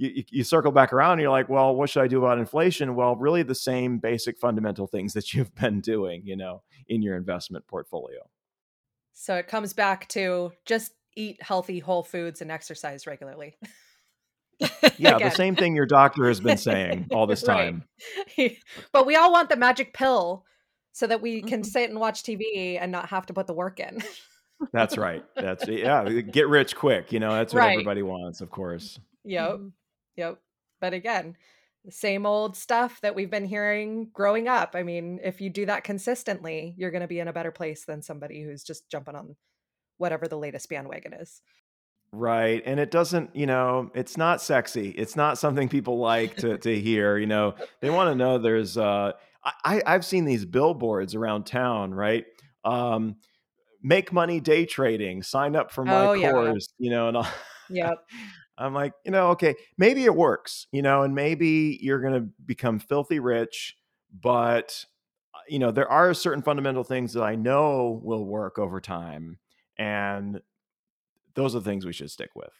you, 0.00 0.24
you, 0.30 0.44
circle 0.44 0.72
back 0.72 0.92
around 0.94 1.12
and 1.12 1.20
you're 1.20 1.30
like, 1.30 1.50
well, 1.50 1.74
what 1.74 1.90
should 1.90 2.02
I 2.02 2.08
do 2.08 2.18
about 2.18 2.38
inflation? 2.38 2.94
Well, 2.94 3.16
really 3.16 3.42
the 3.42 3.54
same 3.54 3.98
basic 3.98 4.38
fundamental 4.38 4.86
things 4.86 5.12
that 5.12 5.34
you've 5.34 5.54
been 5.54 5.80
doing, 5.80 6.22
you 6.24 6.36
know, 6.36 6.62
in 6.88 7.02
your 7.02 7.16
investment 7.16 7.66
portfolio. 7.66 8.28
So 9.12 9.34
it 9.36 9.46
comes 9.46 9.74
back 9.74 10.08
to 10.08 10.52
just 10.64 10.92
eat 11.16 11.42
healthy 11.42 11.78
whole 11.80 12.02
foods 12.02 12.40
and 12.40 12.50
exercise 12.50 13.06
regularly. 13.06 13.56
yeah, 14.96 15.18
the 15.18 15.30
same 15.30 15.54
thing 15.54 15.76
your 15.76 15.86
doctor 15.86 16.26
has 16.28 16.40
been 16.40 16.56
saying 16.56 17.08
all 17.12 17.26
this 17.26 17.42
time. 17.42 17.84
but 18.92 19.06
we 19.06 19.16
all 19.16 19.30
want 19.30 19.50
the 19.50 19.56
magic 19.56 19.92
pill 19.92 20.44
so 20.92 21.06
that 21.06 21.20
we 21.20 21.42
can 21.42 21.60
mm-hmm. 21.60 21.62
sit 21.62 21.90
and 21.90 22.00
watch 22.00 22.22
TV 22.22 22.78
and 22.80 22.90
not 22.90 23.10
have 23.10 23.26
to 23.26 23.34
put 23.34 23.46
the 23.46 23.52
work 23.52 23.80
in. 23.80 24.02
that's 24.72 24.96
right. 24.96 25.24
That's 25.36 25.68
yeah, 25.68 26.08
get 26.08 26.48
rich 26.48 26.74
quick, 26.74 27.12
you 27.12 27.20
know, 27.20 27.34
that's 27.34 27.52
what 27.52 27.60
right. 27.60 27.72
everybody 27.72 28.02
wants, 28.02 28.40
of 28.40 28.50
course. 28.50 28.98
Yep. 29.24 29.60
Yep. 30.20 30.38
But 30.80 30.92
again, 30.92 31.36
the 31.84 31.90
same 31.90 32.26
old 32.26 32.56
stuff 32.56 33.00
that 33.00 33.14
we've 33.14 33.30
been 33.30 33.46
hearing 33.46 34.10
growing 34.12 34.48
up. 34.48 34.74
I 34.74 34.82
mean, 34.82 35.18
if 35.24 35.40
you 35.40 35.48
do 35.48 35.64
that 35.66 35.82
consistently, 35.82 36.74
you're 36.76 36.90
going 36.90 37.00
to 37.00 37.08
be 37.08 37.20
in 37.20 37.28
a 37.28 37.32
better 37.32 37.50
place 37.50 37.86
than 37.86 38.02
somebody 38.02 38.42
who's 38.42 38.62
just 38.62 38.90
jumping 38.90 39.16
on 39.16 39.36
whatever 39.96 40.28
the 40.28 40.36
latest 40.36 40.68
bandwagon 40.68 41.14
is. 41.14 41.40
Right. 42.12 42.62
And 42.66 42.78
it 42.78 42.90
doesn't, 42.90 43.34
you 43.34 43.46
know, 43.46 43.90
it's 43.94 44.18
not 44.18 44.42
sexy. 44.42 44.90
It's 44.90 45.16
not 45.16 45.38
something 45.38 45.68
people 45.68 45.98
like 45.98 46.36
to, 46.36 46.58
to 46.58 46.78
hear. 46.78 47.16
You 47.16 47.26
know, 47.26 47.54
they 47.80 47.88
want 47.88 48.10
to 48.10 48.14
know 48.14 48.36
there's, 48.36 48.76
uh, 48.76 49.12
I, 49.64 49.82
I've 49.86 50.04
seen 50.04 50.26
these 50.26 50.44
billboards 50.44 51.14
around 51.14 51.46
town, 51.46 51.94
right? 51.94 52.26
Um, 52.62 53.16
make 53.82 54.12
money 54.12 54.38
day 54.40 54.66
trading, 54.66 55.22
sign 55.22 55.56
up 55.56 55.70
for 55.70 55.84
my 55.84 56.06
oh, 56.06 56.20
course, 56.20 56.68
yeah. 56.78 56.84
you 56.84 56.90
know, 56.90 57.08
and 57.08 57.16
all. 57.16 57.28
Yep. 57.70 57.94
I'm 58.60 58.74
like, 58.74 58.92
you 59.04 59.10
know, 59.10 59.30
okay, 59.30 59.54
maybe 59.78 60.04
it 60.04 60.14
works, 60.14 60.66
you 60.72 60.82
know, 60.82 61.02
and 61.02 61.14
maybe 61.14 61.78
you're 61.82 62.00
going 62.00 62.14
to 62.14 62.28
become 62.44 62.78
filthy 62.78 63.18
rich, 63.18 63.76
but 64.20 64.84
uh, 65.34 65.38
you 65.48 65.58
know, 65.58 65.70
there 65.70 65.90
are 65.90 66.12
certain 66.14 66.42
fundamental 66.42 66.84
things 66.84 67.12
that 67.14 67.22
I 67.22 67.34
know 67.36 68.00
will 68.02 68.24
work 68.24 68.58
over 68.58 68.80
time 68.80 69.38
and 69.78 70.40
those 71.34 71.54
are 71.54 71.60
the 71.60 71.64
things 71.64 71.86
we 71.86 71.92
should 71.92 72.10
stick 72.10 72.30
with. 72.34 72.52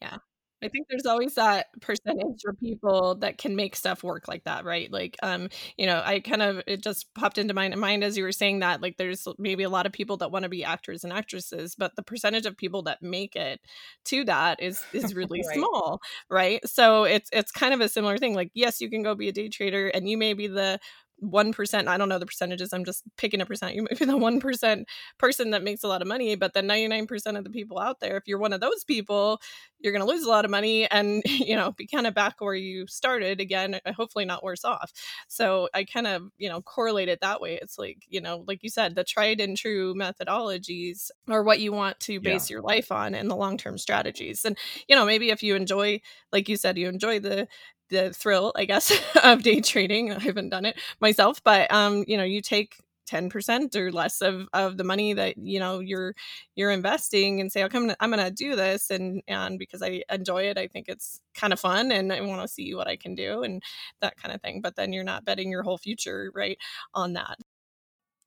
Yeah. 0.00 0.16
I 0.62 0.68
think 0.68 0.88
there's 0.88 1.06
always 1.06 1.34
that 1.34 1.66
percentage 1.80 2.42
of 2.46 2.58
people 2.58 3.16
that 3.16 3.38
can 3.38 3.56
make 3.56 3.74
stuff 3.74 4.02
work 4.02 4.28
like 4.28 4.44
that, 4.44 4.64
right? 4.64 4.90
Like, 4.92 5.16
um, 5.22 5.48
you 5.76 5.86
know, 5.86 6.02
I 6.04 6.20
kind 6.20 6.42
of 6.42 6.62
it 6.66 6.82
just 6.82 7.12
popped 7.14 7.38
into 7.38 7.54
my 7.54 7.68
mind 7.74 8.04
as 8.04 8.16
you 8.16 8.24
were 8.24 8.32
saying 8.32 8.60
that. 8.60 8.82
Like, 8.82 8.96
there's 8.96 9.26
maybe 9.38 9.62
a 9.62 9.70
lot 9.70 9.86
of 9.86 9.92
people 9.92 10.18
that 10.18 10.30
want 10.30 10.42
to 10.42 10.48
be 10.48 10.64
actors 10.64 11.04
and 11.04 11.12
actresses, 11.12 11.74
but 11.74 11.96
the 11.96 12.02
percentage 12.02 12.46
of 12.46 12.56
people 12.56 12.82
that 12.82 13.02
make 13.02 13.36
it 13.36 13.60
to 14.06 14.24
that 14.24 14.62
is 14.62 14.82
is 14.92 15.14
really 15.14 15.42
right. 15.46 15.56
small, 15.56 16.00
right? 16.28 16.60
So 16.68 17.04
it's 17.04 17.30
it's 17.32 17.52
kind 17.52 17.74
of 17.74 17.80
a 17.80 17.88
similar 17.88 18.18
thing. 18.18 18.34
Like, 18.34 18.50
yes, 18.54 18.80
you 18.80 18.90
can 18.90 19.02
go 19.02 19.14
be 19.14 19.28
a 19.28 19.32
day 19.32 19.48
trader, 19.48 19.88
and 19.88 20.08
you 20.08 20.18
may 20.18 20.34
be 20.34 20.46
the 20.46 20.78
1% 21.22 21.88
i 21.88 21.96
don't 21.96 22.08
know 22.08 22.18
the 22.18 22.26
percentages 22.26 22.72
i'm 22.72 22.84
just 22.84 23.02
picking 23.16 23.40
a 23.40 23.46
percent 23.46 23.74
you 23.74 23.82
might 23.82 23.98
be 23.98 24.04
the 24.04 24.12
1% 24.12 24.84
person 25.18 25.50
that 25.50 25.62
makes 25.62 25.82
a 25.82 25.88
lot 25.88 26.02
of 26.02 26.08
money 26.08 26.34
but 26.34 26.54
the 26.54 26.60
99% 26.60 27.38
of 27.38 27.44
the 27.44 27.50
people 27.50 27.78
out 27.78 28.00
there 28.00 28.16
if 28.16 28.24
you're 28.26 28.38
one 28.38 28.52
of 28.52 28.60
those 28.60 28.84
people 28.84 29.40
you're 29.80 29.92
going 29.92 30.04
to 30.04 30.10
lose 30.10 30.24
a 30.24 30.28
lot 30.28 30.44
of 30.44 30.50
money 30.50 30.88
and 30.90 31.22
you 31.26 31.56
know 31.56 31.72
be 31.72 31.86
kind 31.86 32.06
of 32.06 32.14
back 32.14 32.36
where 32.40 32.54
you 32.54 32.86
started 32.86 33.40
again 33.40 33.80
uh, 33.84 33.92
hopefully 33.92 34.24
not 34.24 34.44
worse 34.44 34.64
off 34.64 34.92
so 35.28 35.68
i 35.74 35.84
kind 35.84 36.06
of 36.06 36.22
you 36.38 36.48
know 36.48 36.60
correlate 36.62 37.08
it 37.08 37.20
that 37.20 37.40
way 37.40 37.58
it's 37.60 37.78
like 37.78 37.98
you 38.08 38.20
know 38.20 38.44
like 38.46 38.62
you 38.62 38.70
said 38.70 38.94
the 38.94 39.04
tried 39.04 39.40
and 39.40 39.56
true 39.56 39.94
methodologies 39.94 41.10
are 41.28 41.42
what 41.42 41.60
you 41.60 41.72
want 41.72 41.98
to 42.00 42.20
base 42.20 42.48
yeah. 42.48 42.54
your 42.54 42.62
life 42.62 42.90
on 42.92 43.14
and 43.14 43.30
the 43.30 43.36
long-term 43.36 43.78
strategies 43.78 44.44
and 44.44 44.56
you 44.88 44.96
know 44.96 45.04
maybe 45.04 45.30
if 45.30 45.42
you 45.42 45.54
enjoy 45.54 46.00
like 46.32 46.48
you 46.48 46.56
said 46.56 46.78
you 46.78 46.88
enjoy 46.88 47.18
the 47.18 47.46
the 47.90 48.12
thrill, 48.12 48.52
I 48.56 48.64
guess, 48.64 48.92
of 49.22 49.42
day 49.42 49.60
trading. 49.60 50.12
I 50.12 50.18
haven't 50.18 50.50
done 50.50 50.64
it 50.64 50.78
myself, 51.00 51.42
but 51.42 51.72
um, 51.72 52.04
you 52.06 52.16
know, 52.16 52.24
you 52.24 52.40
take 52.40 52.76
10% 53.10 53.74
or 53.74 53.90
less 53.90 54.20
of, 54.20 54.48
of 54.52 54.76
the 54.76 54.84
money 54.84 55.12
that 55.12 55.36
you 55.36 55.58
know 55.58 55.80
you're 55.80 56.14
you're 56.54 56.70
investing 56.70 57.40
and 57.40 57.50
say 57.50 57.64
okay, 57.64 57.76
I'm 57.76 57.84
gonna, 57.84 57.96
I'm 58.00 58.10
gonna 58.10 58.30
do 58.30 58.54
this 58.54 58.90
and 58.90 59.22
and 59.26 59.58
because 59.58 59.82
I 59.82 60.04
enjoy 60.10 60.44
it 60.44 60.58
I 60.58 60.68
think 60.68 60.88
it's 60.88 61.20
kind 61.34 61.52
of 61.52 61.58
fun 61.58 61.90
and 61.90 62.12
I 62.12 62.20
want 62.20 62.42
to 62.42 62.48
see 62.48 62.74
what 62.74 62.86
I 62.86 62.96
can 62.96 63.14
do 63.14 63.42
and 63.42 63.62
that 64.00 64.16
kind 64.16 64.34
of 64.34 64.40
thing 64.40 64.60
but 64.60 64.76
then 64.76 64.92
you're 64.92 65.04
not 65.04 65.24
betting 65.24 65.50
your 65.50 65.62
whole 65.62 65.78
future 65.78 66.30
right 66.34 66.58
on 66.94 67.14
that 67.14 67.38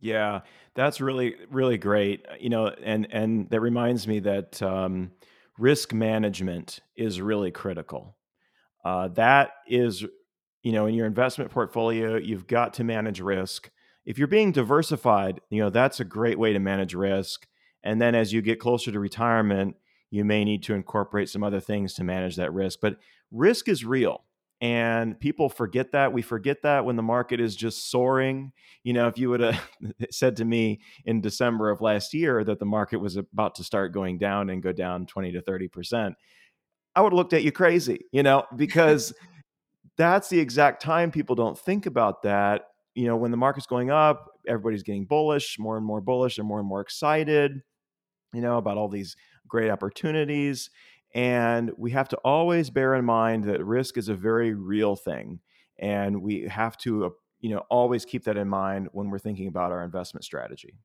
yeah 0.02 0.42
that's 0.76 1.00
really 1.00 1.36
really 1.50 1.78
great 1.78 2.26
you 2.40 2.50
know 2.50 2.68
and 2.68 3.08
and 3.12 3.50
that 3.52 3.62
reminds 3.62 4.08
me 4.08 4.20
that 4.20 4.62
um, 4.62 5.12
risk 5.58 5.94
management 5.94 6.82
is 6.98 7.22
really 7.22 7.52
critical 7.52 8.16
uh, 8.84 9.08
that 9.10 9.52
is, 9.68 10.06
you 10.62 10.72
know, 10.72 10.86
in 10.86 10.96
your 10.96 11.08
investment 11.08 11.52
portfolio, 11.52 12.16
you've 12.18 12.48
got 12.48 12.74
to 12.76 12.84
manage 12.84 13.20
risk. 13.20 13.70
If 14.06 14.18
you're 14.18 14.28
being 14.28 14.52
diversified, 14.52 15.40
you 15.50 15.62
know, 15.62 15.70
that's 15.70 16.00
a 16.00 16.06
great 16.06 16.38
way 16.38 16.54
to 16.54 16.60
manage 16.60 16.94
risk. 16.94 17.48
And 17.84 18.02
then 18.02 18.16
as 18.16 18.34
you 18.34 18.42
get 18.42 18.60
closer 18.60 18.92
to 18.92 19.00
retirement, 19.00 19.76
you 20.10 20.24
may 20.26 20.44
need 20.44 20.64
to 20.64 20.74
incorporate 20.74 21.30
some 21.30 21.44
other 21.44 21.60
things 21.60 21.94
to 21.96 22.04
manage 22.04 22.36
that 22.36 22.54
risk. 22.54 22.80
But 22.82 22.98
risk 23.32 23.68
is 23.68 23.84
real. 23.84 24.24
And 24.62 25.20
people 25.20 25.50
forget 25.50 25.92
that. 25.92 26.14
We 26.14 26.22
forget 26.22 26.62
that 26.62 26.86
when 26.86 26.96
the 26.96 27.04
market 27.04 27.42
is 27.42 27.54
just 27.56 27.92
soaring. 27.92 28.54
You 28.84 28.94
know, 28.94 29.08
if 29.08 29.18
you 29.18 29.30
would 29.30 29.42
have 29.42 29.62
said 30.12 30.38
to 30.38 30.46
me 30.46 30.80
in 31.04 31.20
December 31.20 31.70
of 31.70 31.82
last 31.82 32.14
year 32.14 32.44
that 32.46 32.60
the 32.60 32.66
market 32.66 32.98
was 32.98 33.18
about 33.18 33.56
to 33.56 33.64
start 33.64 33.92
going 33.92 34.20
down 34.20 34.50
and 34.50 34.64
go 34.64 34.72
down 34.72 35.06
20 35.06 35.34
to 35.34 35.42
30%, 35.42 36.14
I 36.96 37.02
would 37.02 37.12
have 37.12 37.18
looked 37.18 37.34
at 37.34 37.44
you 37.44 37.52
crazy, 37.52 38.06
you 38.12 38.24
know, 38.24 38.46
because 38.56 39.14
that's 39.98 40.30
the 40.30 40.40
exact 40.40 40.82
time 40.82 41.12
people 41.12 41.36
don't 41.36 41.58
think 41.58 41.86
about 41.86 42.24
that. 42.24 42.64
You 42.96 43.08
know, 43.08 43.16
when 43.16 43.32
the 43.32 43.38
market's 43.38 43.66
going 43.66 43.90
up, 43.90 44.30
everybody's 44.48 44.84
getting 44.84 45.06
bullish, 45.06 45.58
more 45.58 45.78
and 45.78 45.86
more 45.86 46.02
bullish, 46.02 46.38
and 46.38 46.48
more 46.48 46.60
and 46.60 46.68
more 46.68 46.82
excited, 46.82 47.62
you 48.34 48.42
know, 48.42 48.58
about 48.58 48.78
all 48.78 48.90
these 48.90 49.16
great 49.48 49.70
opportunities. 49.70 50.70
And 51.16 51.72
we 51.78 51.92
have 51.92 52.10
to 52.10 52.18
always 52.18 52.70
bear 52.70 52.96
in 52.96 53.06
mind 53.06 53.44
that 53.46 53.64
risk 53.64 53.98
is 53.98 54.10
a 54.10 54.16
very 54.16 54.54
real 54.54 54.96
thing. 54.96 55.40
And 55.80 56.22
we 56.22 56.48
have 56.48 56.78
to, 56.80 57.06
uh, 57.06 57.10
you 57.40 57.50
know, 57.50 57.64
always 57.70 58.06
keep 58.06 58.24
that 58.26 58.38
in 58.38 58.48
mind 58.48 58.90
when 58.94 59.10
we're 59.10 59.20
thinking 59.20 59.48
about 59.48 59.72
our 59.72 59.84
investment 59.84 60.24
strategy. 60.24 60.76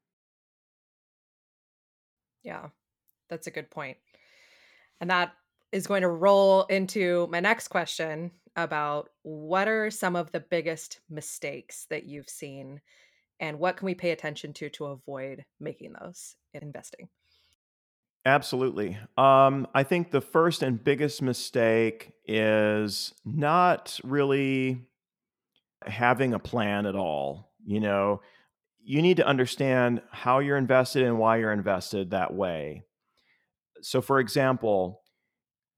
Yeah, 2.42 2.68
that's 3.28 3.46
a 3.46 3.50
good 3.50 3.70
point. 3.70 3.96
And 5.00 5.10
that 5.10 5.32
is 5.72 5.86
going 5.86 6.02
to 6.02 6.08
roll 6.08 6.64
into 6.64 7.26
my 7.30 7.40
next 7.40 7.68
question 7.68 8.30
about 8.56 9.10
what 9.22 9.68
are 9.68 9.90
some 9.90 10.16
of 10.16 10.32
the 10.32 10.40
biggest 10.40 11.00
mistakes 11.08 11.86
that 11.90 12.04
you've 12.04 12.28
seen 12.28 12.80
and 13.40 13.58
what 13.58 13.76
can 13.76 13.86
we 13.86 13.94
pay 13.94 14.10
attention 14.10 14.52
to 14.52 14.68
to 14.70 14.86
avoid 14.86 15.44
making 15.60 15.94
those 16.00 16.34
in 16.54 16.62
investing? 16.62 17.08
Absolutely. 18.24 18.98
Um, 19.16 19.68
I 19.74 19.84
think 19.84 20.10
the 20.10 20.20
first 20.20 20.62
and 20.62 20.82
biggest 20.82 21.22
mistake 21.22 22.12
is 22.26 23.14
not 23.24 23.98
really 24.02 24.86
having 25.86 26.34
a 26.34 26.38
plan 26.38 26.84
at 26.86 26.96
all. 26.96 27.52
You 27.64 27.80
know, 27.80 28.20
you 28.82 29.02
need 29.02 29.18
to 29.18 29.26
understand 29.26 30.02
how 30.10 30.40
you're 30.40 30.56
invested 30.56 31.04
and 31.04 31.18
why 31.18 31.36
you're 31.38 31.52
invested 31.52 32.10
that 32.10 32.34
way. 32.34 32.82
So, 33.82 34.00
for 34.00 34.18
example, 34.18 35.02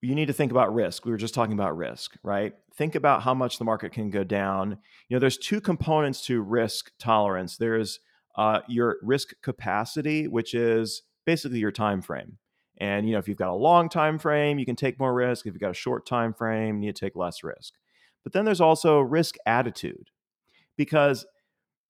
you 0.02 0.14
need 0.14 0.26
to 0.26 0.32
think 0.32 0.50
about 0.50 0.72
risk. 0.72 1.04
We 1.04 1.10
were 1.10 1.18
just 1.18 1.34
talking 1.34 1.52
about 1.52 1.76
risk, 1.76 2.16
right? 2.22 2.54
Think 2.74 2.94
about 2.94 3.22
how 3.22 3.34
much 3.34 3.58
the 3.58 3.64
market 3.64 3.92
can 3.92 4.10
go 4.10 4.24
down. 4.24 4.78
You 5.08 5.16
know, 5.16 5.20
there's 5.20 5.36
two 5.36 5.60
components 5.60 6.24
to 6.26 6.40
risk 6.40 6.92
tolerance. 6.98 7.56
There's 7.56 8.00
uh, 8.36 8.60
your 8.68 8.96
risk 9.02 9.34
capacity, 9.42 10.26
which 10.26 10.54
is 10.54 11.02
basically 11.26 11.58
your 11.58 11.72
time 11.72 12.00
frame. 12.00 12.38
And 12.78 13.06
you 13.06 13.12
know, 13.12 13.18
if 13.18 13.28
you've 13.28 13.36
got 13.36 13.50
a 13.50 13.54
long 13.54 13.90
time 13.90 14.18
frame, 14.18 14.58
you 14.58 14.64
can 14.64 14.76
take 14.76 14.98
more 14.98 15.12
risk. 15.12 15.44
If 15.44 15.52
you've 15.52 15.60
got 15.60 15.70
a 15.70 15.74
short 15.74 16.06
time 16.06 16.32
frame, 16.32 16.82
you 16.82 16.92
take 16.92 17.14
less 17.14 17.44
risk. 17.44 17.74
But 18.24 18.32
then 18.32 18.46
there's 18.46 18.60
also 18.60 19.00
risk 19.00 19.36
attitude, 19.44 20.08
because 20.76 21.26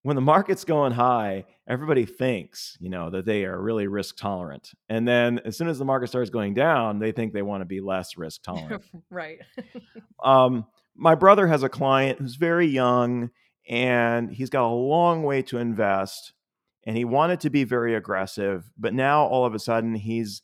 when 0.02 0.16
the 0.16 0.22
market's 0.22 0.64
going 0.64 0.92
high, 0.92 1.44
everybody 1.68 2.06
thinks, 2.06 2.76
you 2.80 2.88
know, 2.88 3.10
that 3.10 3.26
they 3.26 3.44
are 3.44 3.60
really 3.60 3.86
risk 3.86 4.16
tolerant. 4.16 4.72
And 4.88 5.06
then 5.06 5.40
as 5.44 5.56
soon 5.56 5.68
as 5.68 5.78
the 5.78 5.84
market 5.84 6.08
starts 6.08 6.30
going 6.30 6.54
down, 6.54 6.98
they 6.98 7.12
think 7.12 7.32
they 7.32 7.42
want 7.42 7.60
to 7.60 7.66
be 7.66 7.80
less 7.80 8.16
risk 8.16 8.42
tolerant. 8.44 8.82
right. 9.10 9.38
um, 10.24 10.66
my 10.94 11.14
brother 11.14 11.46
has 11.46 11.62
a 11.62 11.68
client 11.68 12.18
who's 12.18 12.36
very 12.36 12.66
young 12.66 13.30
and 13.68 14.30
he's 14.30 14.50
got 14.50 14.66
a 14.66 14.72
long 14.72 15.22
way 15.22 15.42
to 15.42 15.58
invest 15.58 16.32
and 16.84 16.96
he 16.96 17.04
wanted 17.04 17.40
to 17.40 17.50
be 17.50 17.64
very 17.64 17.94
aggressive, 17.94 18.70
but 18.78 18.94
now 18.94 19.24
all 19.24 19.44
of 19.44 19.54
a 19.54 19.58
sudden 19.58 19.94
he's 19.94 20.42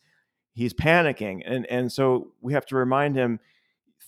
he's 0.53 0.75
panicking. 0.75 1.41
And 1.47 1.67
and 1.67 1.91
so 1.91 2.33
we 2.43 2.53
have 2.53 2.67
to 2.67 2.77
remind 2.77 3.17
him 3.17 3.41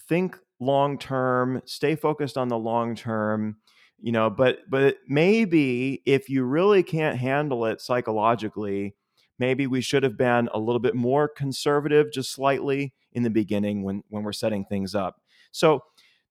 think 0.08 0.38
long 0.61 0.98
term, 0.98 1.62
stay 1.64 1.96
focused 1.96 2.37
on 2.37 2.48
the 2.48 2.58
long 2.58 2.94
term 2.94 3.56
you 4.00 4.12
know 4.12 4.30
but 4.30 4.58
but 4.68 4.96
maybe 5.08 6.02
if 6.06 6.28
you 6.28 6.44
really 6.44 6.82
can't 6.82 7.18
handle 7.18 7.66
it 7.66 7.80
psychologically 7.80 8.94
maybe 9.38 9.66
we 9.66 9.80
should 9.80 10.02
have 10.02 10.16
been 10.16 10.48
a 10.52 10.58
little 10.58 10.80
bit 10.80 10.94
more 10.94 11.28
conservative 11.28 12.12
just 12.12 12.32
slightly 12.32 12.92
in 13.12 13.22
the 13.22 13.30
beginning 13.30 13.82
when 13.82 14.02
when 14.08 14.22
we're 14.22 14.32
setting 14.32 14.64
things 14.64 14.94
up. 14.94 15.20
So 15.52 15.84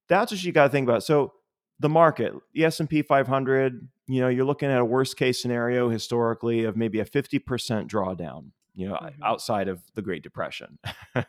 that's 0.08 0.32
what 0.32 0.44
you 0.44 0.52
got 0.52 0.64
to 0.64 0.70
think 0.70 0.88
about. 0.88 1.04
So 1.04 1.34
the 1.80 1.90
market 1.90 2.34
the 2.54 2.66
s&p 2.66 3.04
500 3.04 3.88
you 4.08 4.20
know 4.20 4.30
you're 4.30 4.46
looking 4.46 4.72
at 4.72 4.80
a 4.80 4.86
worst 4.86 5.16
case 5.16 5.40
scenario 5.40 5.90
historically 5.90 6.64
of 6.64 6.76
maybe 6.76 7.00
a 7.02 7.06
50% 7.06 7.44
drawdown 7.88 8.50
you 8.74 8.90
know 8.90 8.96
mm-hmm. 8.96 9.22
outside 9.22 9.68
of 9.68 9.82
the 9.96 10.02
great 10.02 10.24
depression. 10.24 10.80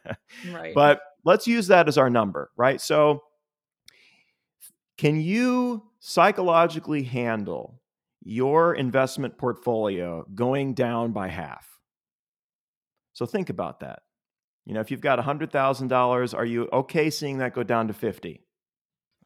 Right. 0.51 0.75
But 0.75 1.01
let's 1.25 1.47
use 1.47 1.67
that 1.69 1.89
as 1.89 1.99
our 1.99 2.09
number 2.11 2.51
right? 2.57 2.81
So 2.81 3.23
can 4.97 5.21
you 5.21 5.88
psychologically 6.01 7.03
handle 7.03 7.81
your 8.23 8.75
investment 8.75 9.39
portfolio 9.39 10.27
going 10.35 10.75
down 10.75 11.13
by 11.13 11.29
half? 11.29 11.79
So 13.13 13.27
think 13.27 13.51
about 13.51 13.81
that. 13.81 14.03
You 14.65 14.75
know, 14.75 14.81
if 14.81 14.91
you've 14.91 15.01
got 15.01 15.19
$100,000, 15.19 16.35
are 16.37 16.45
you 16.45 16.69
okay 16.73 17.11
seeing 17.11 17.39
that 17.39 17.55
go 17.55 17.63
down 17.63 17.89
to 17.89 17.95
50? 17.95 18.45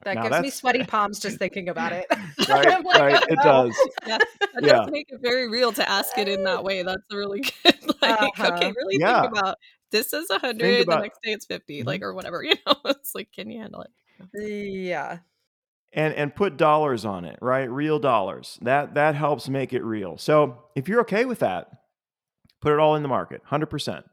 That 0.04 0.14
now 0.14 0.28
gives 0.28 0.40
me 0.40 0.50
sweaty 0.50 0.84
palms 0.84 1.20
just 1.20 1.38
thinking 1.38 1.68
about 1.68 1.92
it. 1.92 2.06
right, 2.48 2.84
like, 2.84 3.00
right. 3.00 3.22
It 3.28 3.38
does. 3.42 3.76
Yeah, 4.06 4.18
that 4.18 4.62
yeah. 4.62 4.72
does 4.72 4.90
make 4.90 5.06
it 5.10 5.20
very 5.20 5.48
real 5.48 5.72
to 5.72 5.88
ask 5.88 6.16
it 6.18 6.28
in 6.28 6.44
that 6.44 6.64
way. 6.64 6.82
That's 6.82 7.02
a 7.10 7.16
really 7.16 7.40
good. 7.64 7.74
Like, 8.00 8.20
uh-huh. 8.20 8.52
okay, 8.54 8.72
really 8.76 8.98
yeah. 8.98 9.22
think 9.22 9.38
about 9.38 9.56
this 9.90 10.12
is 10.12 10.28
a 10.30 10.38
hundred. 10.38 10.86
The 10.86 10.98
next 10.98 11.20
day 11.22 11.32
it's 11.32 11.46
50 11.46 11.80
mm-hmm. 11.80 11.86
like 11.86 12.02
or 12.02 12.14
whatever. 12.14 12.42
You 12.42 12.54
know, 12.66 12.74
it's 12.86 13.14
like, 13.14 13.30
can 13.32 13.50
you 13.50 13.60
handle 13.60 13.82
it? 13.82 13.90
Yeah, 14.34 15.18
and 15.92 16.14
and 16.14 16.34
put 16.34 16.56
dollars 16.56 17.04
on 17.04 17.24
it, 17.24 17.38
right? 17.40 17.70
Real 17.70 17.98
dollars. 17.98 18.58
That 18.62 18.94
that 18.94 19.14
helps 19.14 19.48
make 19.48 19.72
it 19.72 19.82
real. 19.82 20.18
So 20.18 20.64
if 20.74 20.88
you're 20.88 21.00
okay 21.02 21.24
with 21.24 21.40
that, 21.40 21.68
put 22.60 22.72
it 22.72 22.78
all 22.78 22.96
in 22.96 23.02
the 23.02 23.08
market, 23.08 23.42
hundred 23.44 23.66
percent. 23.66 24.06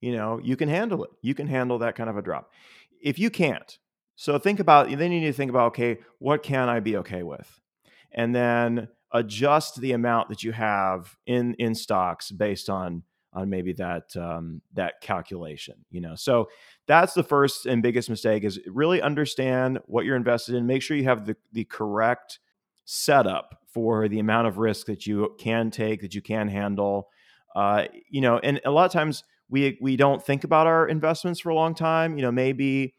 You 0.00 0.12
know, 0.12 0.40
you 0.42 0.56
can 0.56 0.68
handle 0.68 1.04
it. 1.04 1.10
You 1.22 1.34
can 1.34 1.46
handle 1.46 1.78
that 1.78 1.96
kind 1.96 2.10
of 2.10 2.16
a 2.16 2.22
drop. 2.22 2.50
If 3.02 3.18
you 3.18 3.30
can't, 3.30 3.78
so 4.16 4.38
think 4.38 4.60
about 4.60 4.88
then 4.88 5.12
you 5.12 5.20
need 5.20 5.26
to 5.26 5.32
think 5.32 5.50
about 5.50 5.68
okay, 5.68 5.98
what 6.18 6.42
can 6.42 6.68
I 6.68 6.80
be 6.80 6.96
okay 6.98 7.22
with, 7.22 7.60
and 8.12 8.34
then 8.34 8.88
adjust 9.12 9.80
the 9.80 9.92
amount 9.92 10.28
that 10.30 10.42
you 10.42 10.52
have 10.52 11.16
in 11.26 11.54
in 11.54 11.74
stocks 11.74 12.30
based 12.30 12.68
on 12.68 13.02
on 13.32 13.50
maybe 13.50 13.72
that 13.74 14.16
um, 14.16 14.62
that 14.72 14.94
calculation 15.00 15.74
you 15.90 16.00
know 16.00 16.14
so 16.14 16.48
that's 16.86 17.14
the 17.14 17.22
first 17.22 17.66
and 17.66 17.82
biggest 17.82 18.08
mistake 18.08 18.44
is 18.44 18.60
really 18.66 19.02
understand 19.02 19.80
what 19.86 20.04
you're 20.04 20.16
invested 20.16 20.54
in. 20.54 20.66
Make 20.66 20.82
sure 20.82 20.96
you 20.96 21.04
have 21.04 21.26
the, 21.26 21.36
the 21.52 21.64
correct 21.64 22.38
setup 22.84 23.60
for 23.66 24.08
the 24.08 24.20
amount 24.20 24.46
of 24.46 24.58
risk 24.58 24.86
that 24.86 25.06
you 25.06 25.34
can 25.38 25.70
take 25.70 26.00
that 26.00 26.14
you 26.14 26.22
can 26.22 26.48
handle. 26.48 27.08
Uh, 27.54 27.86
you 28.10 28.20
know 28.20 28.38
and 28.38 28.60
a 28.64 28.70
lot 28.70 28.84
of 28.84 28.92
times 28.92 29.24
we 29.48 29.78
we 29.80 29.96
don't 29.96 30.24
think 30.24 30.44
about 30.44 30.66
our 30.66 30.86
investments 30.86 31.40
for 31.40 31.50
a 31.50 31.54
long 31.54 31.74
time. 31.74 32.16
You 32.16 32.22
know 32.22 32.32
maybe 32.32 32.94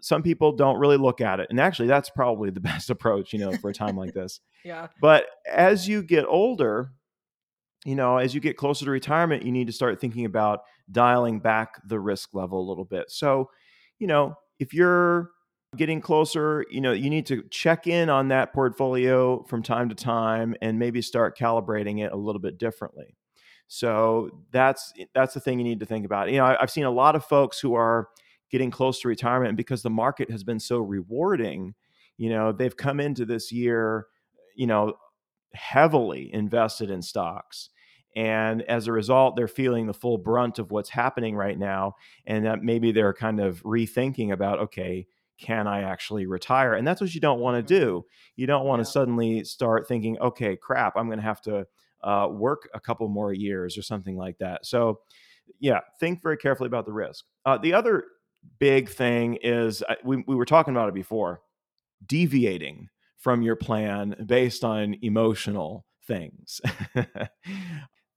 some 0.00 0.22
people 0.22 0.52
don't 0.52 0.78
really 0.78 0.98
look 0.98 1.20
at 1.20 1.40
it. 1.40 1.46
And 1.48 1.58
actually 1.58 1.88
that's 1.88 2.10
probably 2.10 2.50
the 2.50 2.60
best 2.72 2.90
approach 2.90 3.32
you 3.32 3.38
know 3.38 3.52
for 3.52 3.70
a 3.70 3.74
time 3.74 3.96
like 3.96 4.12
this. 4.12 4.40
Yeah. 4.64 4.88
But 5.00 5.26
as 5.50 5.88
you 5.88 6.02
get 6.02 6.26
older 6.26 6.90
you 7.84 7.94
know, 7.94 8.16
as 8.16 8.34
you 8.34 8.40
get 8.40 8.56
closer 8.56 8.86
to 8.86 8.90
retirement, 8.90 9.44
you 9.44 9.52
need 9.52 9.66
to 9.66 9.72
start 9.72 10.00
thinking 10.00 10.24
about 10.24 10.60
dialing 10.90 11.40
back 11.40 11.80
the 11.86 12.00
risk 12.00 12.34
level 12.34 12.60
a 12.60 12.68
little 12.68 12.84
bit. 12.84 13.10
So, 13.10 13.50
you 13.98 14.06
know, 14.06 14.34
if 14.58 14.74
you're 14.74 15.30
getting 15.76 16.00
closer, 16.00 16.64
you 16.70 16.80
know, 16.80 16.92
you 16.92 17.10
need 17.10 17.26
to 17.26 17.42
check 17.50 17.86
in 17.86 18.08
on 18.08 18.28
that 18.28 18.52
portfolio 18.52 19.42
from 19.44 19.62
time 19.62 19.88
to 19.88 19.94
time 19.94 20.54
and 20.62 20.78
maybe 20.78 21.02
start 21.02 21.36
calibrating 21.36 22.04
it 22.04 22.12
a 22.12 22.16
little 22.16 22.40
bit 22.40 22.58
differently. 22.58 23.16
So 23.66 24.30
that's 24.52 24.92
that's 25.14 25.34
the 25.34 25.40
thing 25.40 25.58
you 25.58 25.64
need 25.64 25.80
to 25.80 25.86
think 25.86 26.04
about. 26.04 26.30
You 26.30 26.38
know, 26.38 26.56
I've 26.60 26.70
seen 26.70 26.84
a 26.84 26.90
lot 26.90 27.16
of 27.16 27.24
folks 27.24 27.58
who 27.58 27.74
are 27.74 28.08
getting 28.50 28.70
close 28.70 29.00
to 29.00 29.08
retirement 29.08 29.48
and 29.48 29.56
because 29.56 29.82
the 29.82 29.90
market 29.90 30.30
has 30.30 30.44
been 30.44 30.60
so 30.60 30.78
rewarding, 30.78 31.74
you 32.18 32.30
know, 32.30 32.52
they've 32.52 32.76
come 32.76 33.00
into 33.00 33.24
this 33.24 33.50
year, 33.50 34.06
you 34.54 34.66
know, 34.66 34.94
heavily 35.54 36.32
invested 36.32 36.90
in 36.90 37.00
stocks 37.02 37.70
and 38.16 38.62
as 38.62 38.86
a 38.86 38.92
result 38.92 39.36
they're 39.36 39.48
feeling 39.48 39.86
the 39.86 39.94
full 39.94 40.18
brunt 40.18 40.58
of 40.58 40.70
what's 40.70 40.90
happening 40.90 41.34
right 41.34 41.58
now 41.58 41.94
and 42.26 42.44
that 42.44 42.62
maybe 42.62 42.92
they're 42.92 43.14
kind 43.14 43.40
of 43.40 43.62
rethinking 43.62 44.32
about 44.32 44.58
okay 44.58 45.06
can 45.36 45.66
i 45.66 45.82
actually 45.82 46.26
retire? 46.26 46.74
And 46.74 46.86
that's 46.86 47.00
what 47.00 47.14
you 47.14 47.20
don't 47.20 47.40
want 47.40 47.66
to 47.66 47.74
mm-hmm. 47.74 47.84
do. 47.84 48.06
You 48.36 48.46
don't 48.46 48.66
want 48.66 48.80
to 48.80 48.88
yeah. 48.88 48.92
suddenly 48.92 49.44
start 49.44 49.88
thinking 49.88 50.18
okay 50.20 50.56
crap 50.56 50.96
i'm 50.96 51.06
going 51.06 51.18
to 51.18 51.24
have 51.24 51.40
to 51.42 51.66
uh, 52.02 52.28
work 52.30 52.68
a 52.74 52.80
couple 52.80 53.08
more 53.08 53.32
years 53.32 53.78
or 53.78 53.82
something 53.82 54.16
like 54.16 54.38
that. 54.38 54.66
So 54.66 55.00
yeah 55.60 55.80
think 56.00 56.22
very 56.22 56.36
carefully 56.36 56.68
about 56.68 56.86
the 56.86 56.92
risk. 56.92 57.24
Uh, 57.44 57.58
the 57.58 57.74
other 57.74 58.04
big 58.58 58.88
thing 58.88 59.38
is 59.42 59.82
we, 60.04 60.22
we 60.26 60.34
were 60.34 60.44
talking 60.44 60.74
about 60.74 60.88
it 60.88 60.94
before 60.94 61.40
deviating 62.06 62.88
from 63.18 63.42
your 63.42 63.56
plan 63.56 64.14
based 64.26 64.64
on 64.64 64.96
emotional 65.02 65.86
things 66.06 66.60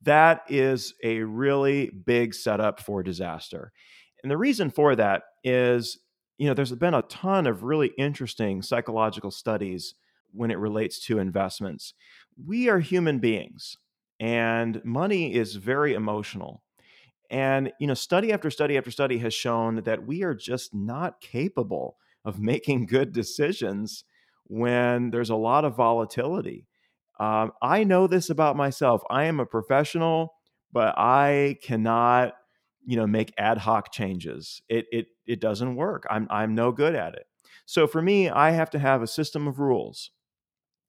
that 0.04 0.44
is 0.48 0.94
a 1.04 1.22
really 1.22 1.90
big 1.90 2.34
setup 2.34 2.80
for 2.80 3.04
disaster. 3.04 3.72
And 4.24 4.32
the 4.32 4.38
reason 4.38 4.70
for 4.70 4.96
that 4.96 5.24
is, 5.44 6.00
you 6.38 6.48
know, 6.48 6.54
there's 6.54 6.72
been 6.74 6.94
a 6.94 7.02
ton 7.04 7.48
of 7.48 7.64
really 7.64 7.92
interesting 7.98 8.62
psychological 8.62 9.32
studies 9.32 9.96
when 10.32 10.52
it 10.52 10.60
relates 10.60 11.00
to 11.06 11.20
investments. 11.20 11.94
We 12.46 12.70
are 12.70 12.80
human 12.80 13.20
beings, 13.20 13.78
and 14.20 14.84
money 14.84 15.34
is 15.34 15.56
very 15.56 15.94
emotional. 15.94 16.62
And, 17.30 17.72
you 17.80 17.88
know, 17.88 17.94
study 17.94 18.32
after 18.32 18.50
study 18.50 18.78
after 18.78 18.92
study 18.92 19.18
has 19.20 19.34
shown 19.34 19.84
that 19.84 20.06
we 20.06 20.24
are 20.24 20.34
just 20.34 20.74
not 20.74 21.20
capable 21.20 21.98
of 22.24 22.40
making 22.42 22.86
good 22.86 23.12
decisions 23.14 24.04
when 24.46 25.10
there's 25.10 25.30
a 25.30 25.36
lot 25.36 25.66
of 25.66 25.76
volatility. 25.76 26.68
Um, 27.20 27.52
I 27.62 27.84
know 27.84 28.08
this 28.08 28.30
about 28.30 28.56
myself. 28.56 29.02
I 29.10 29.26
am 29.26 29.40
a 29.40 29.46
professional, 29.46 30.34
but 30.72 30.94
I 30.98 31.58
cannot, 31.64 32.34
you 32.86 32.98
know, 32.98 33.08
make 33.08 33.34
ad 33.38 33.58
hoc 33.58 33.92
changes. 33.92 34.62
It 34.70 34.86
it 34.92 35.08
it 35.26 35.40
doesn't 35.42 35.76
work. 35.76 36.06
I'm 36.10 36.28
I'm 36.30 36.56
no 36.56 36.72
good 36.72 36.96
at 36.96 37.16
it. 37.16 37.26
So 37.66 37.88
for 37.88 38.02
me, 38.02 38.30
I 38.30 38.52
have 38.52 38.70
to 38.72 38.80
have 38.80 39.02
a 39.02 39.08
system 39.08 39.48
of 39.48 39.60
rules. 39.60 40.12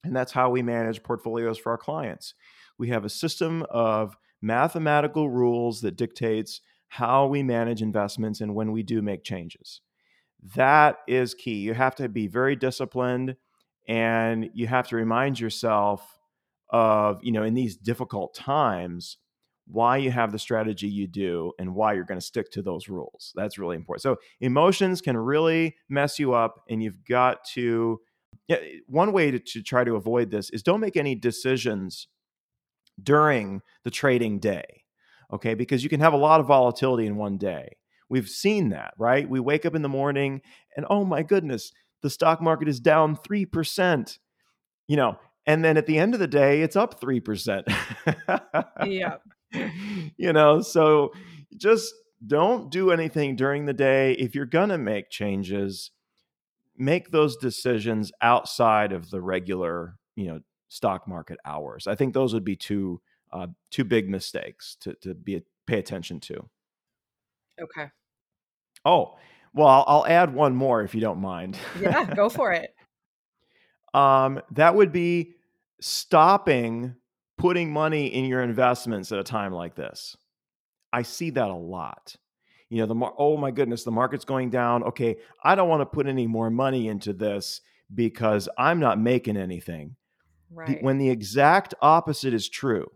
And 0.04 0.14
that's 0.14 0.32
how 0.32 0.50
we 0.50 0.62
manage 0.62 1.02
portfolios 1.02 1.58
for 1.58 1.72
our 1.72 1.78
clients. 1.78 2.34
We 2.78 2.88
have 2.88 3.04
a 3.04 3.10
system 3.10 3.64
of 3.70 4.16
mathematical 4.40 5.28
rules 5.28 5.80
that 5.80 5.96
dictates 5.96 6.60
how 6.88 7.26
we 7.26 7.42
manage 7.42 7.82
investments 7.82 8.40
and 8.40 8.54
when 8.54 8.70
we 8.72 8.82
do 8.82 9.02
make 9.02 9.24
changes. 9.24 9.80
That 10.54 10.98
is 11.08 11.34
key. 11.34 11.56
You 11.56 11.74
have 11.74 11.96
to 11.96 12.08
be 12.08 12.28
very 12.28 12.54
disciplined 12.54 13.36
and 13.88 14.50
you 14.54 14.66
have 14.68 14.88
to 14.88 14.96
remind 14.96 15.40
yourself 15.40 16.17
of, 16.70 17.18
you 17.22 17.32
know, 17.32 17.42
in 17.42 17.54
these 17.54 17.76
difficult 17.76 18.34
times, 18.34 19.18
why 19.66 19.98
you 19.98 20.10
have 20.10 20.32
the 20.32 20.38
strategy 20.38 20.88
you 20.88 21.06
do 21.06 21.52
and 21.58 21.74
why 21.74 21.92
you're 21.92 22.04
going 22.04 22.20
to 22.20 22.24
stick 22.24 22.50
to 22.52 22.62
those 22.62 22.88
rules. 22.88 23.32
That's 23.34 23.58
really 23.58 23.76
important. 23.76 24.02
So, 24.02 24.16
emotions 24.40 25.00
can 25.00 25.16
really 25.16 25.76
mess 25.88 26.18
you 26.18 26.32
up, 26.34 26.62
and 26.68 26.82
you've 26.82 27.04
got 27.04 27.44
to. 27.54 28.00
Yeah, 28.46 28.58
one 28.86 29.12
way 29.12 29.30
to, 29.30 29.38
to 29.38 29.62
try 29.62 29.84
to 29.84 29.96
avoid 29.96 30.30
this 30.30 30.50
is 30.50 30.62
don't 30.62 30.80
make 30.80 30.96
any 30.96 31.14
decisions 31.14 32.08
during 33.02 33.62
the 33.84 33.90
trading 33.90 34.38
day. 34.38 34.84
Okay, 35.32 35.54
because 35.54 35.82
you 35.82 35.90
can 35.90 36.00
have 36.00 36.12
a 36.12 36.18
lot 36.18 36.40
of 36.40 36.46
volatility 36.46 37.06
in 37.06 37.16
one 37.16 37.36
day. 37.36 37.76
We've 38.08 38.28
seen 38.28 38.70
that, 38.70 38.94
right? 38.98 39.28
We 39.28 39.40
wake 39.40 39.66
up 39.66 39.74
in 39.74 39.82
the 39.82 39.88
morning 39.88 40.40
and 40.76 40.86
oh 40.88 41.04
my 41.04 41.22
goodness, 41.22 41.72
the 42.02 42.10
stock 42.10 42.40
market 42.40 42.68
is 42.68 42.80
down 42.80 43.16
3%. 43.16 44.18
You 44.86 44.96
know, 44.96 45.18
and 45.48 45.64
then 45.64 45.78
at 45.78 45.86
the 45.86 45.98
end 45.98 46.12
of 46.14 46.20
the 46.20 46.28
day 46.28 46.60
it's 46.60 46.76
up 46.76 47.00
3%. 47.00 47.64
yeah. 48.86 49.16
You 50.18 50.34
know, 50.34 50.60
so 50.60 51.10
just 51.56 51.94
don't 52.26 52.70
do 52.70 52.90
anything 52.90 53.34
during 53.34 53.64
the 53.64 53.72
day 53.72 54.12
if 54.12 54.34
you're 54.34 54.44
going 54.44 54.68
to 54.68 54.76
make 54.76 55.08
changes. 55.08 55.90
Make 56.76 57.10
those 57.10 57.34
decisions 57.38 58.12
outside 58.20 58.92
of 58.92 59.10
the 59.10 59.22
regular, 59.22 59.96
you 60.16 60.26
know, 60.26 60.40
stock 60.68 61.08
market 61.08 61.38
hours. 61.46 61.86
I 61.86 61.94
think 61.94 62.12
those 62.12 62.34
would 62.34 62.44
be 62.44 62.56
two 62.56 63.00
uh, 63.32 63.46
two 63.70 63.84
big 63.84 64.10
mistakes 64.10 64.76
to 64.80 64.92
to 65.00 65.14
be 65.14 65.42
pay 65.66 65.78
attention 65.78 66.20
to. 66.20 66.46
Okay. 67.58 67.90
Oh, 68.84 69.16
well, 69.54 69.68
I'll, 69.68 69.84
I'll 69.86 70.06
add 70.06 70.34
one 70.34 70.54
more 70.54 70.82
if 70.82 70.94
you 70.94 71.00
don't 71.00 71.20
mind. 71.20 71.56
Yeah, 71.80 72.04
go 72.14 72.28
for 72.28 72.52
it. 72.52 72.74
um, 73.94 74.42
that 74.52 74.74
would 74.74 74.92
be 74.92 75.36
stopping 75.80 76.94
putting 77.38 77.72
money 77.72 78.08
in 78.08 78.24
your 78.24 78.42
investments 78.42 79.12
at 79.12 79.18
a 79.18 79.24
time 79.24 79.52
like 79.52 79.74
this. 79.76 80.16
I 80.92 81.02
see 81.02 81.30
that 81.30 81.48
a 81.48 81.54
lot. 81.54 82.16
You 82.68 82.78
know, 82.78 82.86
the 82.86 82.94
mar- 82.94 83.14
oh 83.16 83.36
my 83.36 83.50
goodness, 83.50 83.84
the 83.84 83.90
market's 83.90 84.24
going 84.24 84.50
down. 84.50 84.82
Okay, 84.84 85.16
I 85.42 85.54
don't 85.54 85.68
want 85.68 85.80
to 85.80 85.86
put 85.86 86.06
any 86.06 86.26
more 86.26 86.50
money 86.50 86.88
into 86.88 87.12
this 87.12 87.60
because 87.94 88.48
I'm 88.58 88.80
not 88.80 89.00
making 89.00 89.36
anything. 89.36 89.96
Right. 90.50 90.66
The, 90.66 90.84
when 90.84 90.98
the 90.98 91.08
exact 91.08 91.74
opposite 91.80 92.34
is 92.34 92.48
true, 92.48 92.86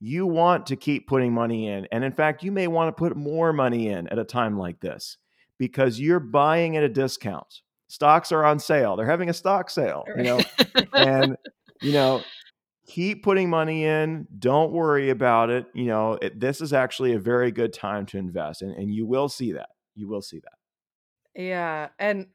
you 0.00 0.26
want 0.26 0.66
to 0.66 0.76
keep 0.76 1.06
putting 1.06 1.32
money 1.32 1.68
in. 1.68 1.86
And 1.90 2.04
in 2.04 2.12
fact, 2.12 2.42
you 2.42 2.52
may 2.52 2.66
want 2.66 2.88
to 2.88 3.00
put 3.00 3.16
more 3.16 3.52
money 3.52 3.88
in 3.88 4.08
at 4.08 4.18
a 4.18 4.24
time 4.24 4.58
like 4.58 4.80
this 4.80 5.16
because 5.58 6.00
you're 6.00 6.20
buying 6.20 6.76
at 6.76 6.82
a 6.82 6.88
discount. 6.88 7.62
Stocks 7.88 8.32
are 8.32 8.44
on 8.44 8.58
sale. 8.58 8.96
They're 8.96 9.06
having 9.06 9.30
a 9.30 9.34
stock 9.34 9.70
sale, 9.70 10.04
you 10.16 10.24
know. 10.24 10.40
and 10.92 11.36
you 11.84 11.92
know, 11.92 12.22
keep 12.86 13.22
putting 13.22 13.48
money 13.50 13.84
in. 13.84 14.26
Don't 14.38 14.72
worry 14.72 15.10
about 15.10 15.50
it. 15.50 15.66
You 15.74 15.86
know, 15.86 16.18
it, 16.20 16.40
this 16.40 16.60
is 16.60 16.72
actually 16.72 17.12
a 17.12 17.18
very 17.18 17.52
good 17.52 17.72
time 17.72 18.06
to 18.06 18.18
invest 18.18 18.62
and, 18.62 18.74
and 18.74 18.92
you 18.92 19.06
will 19.06 19.28
see 19.28 19.52
that. 19.52 19.70
You 19.94 20.08
will 20.08 20.22
see 20.22 20.40
that. 20.40 21.40
Yeah, 21.40 21.88
and 21.98 22.28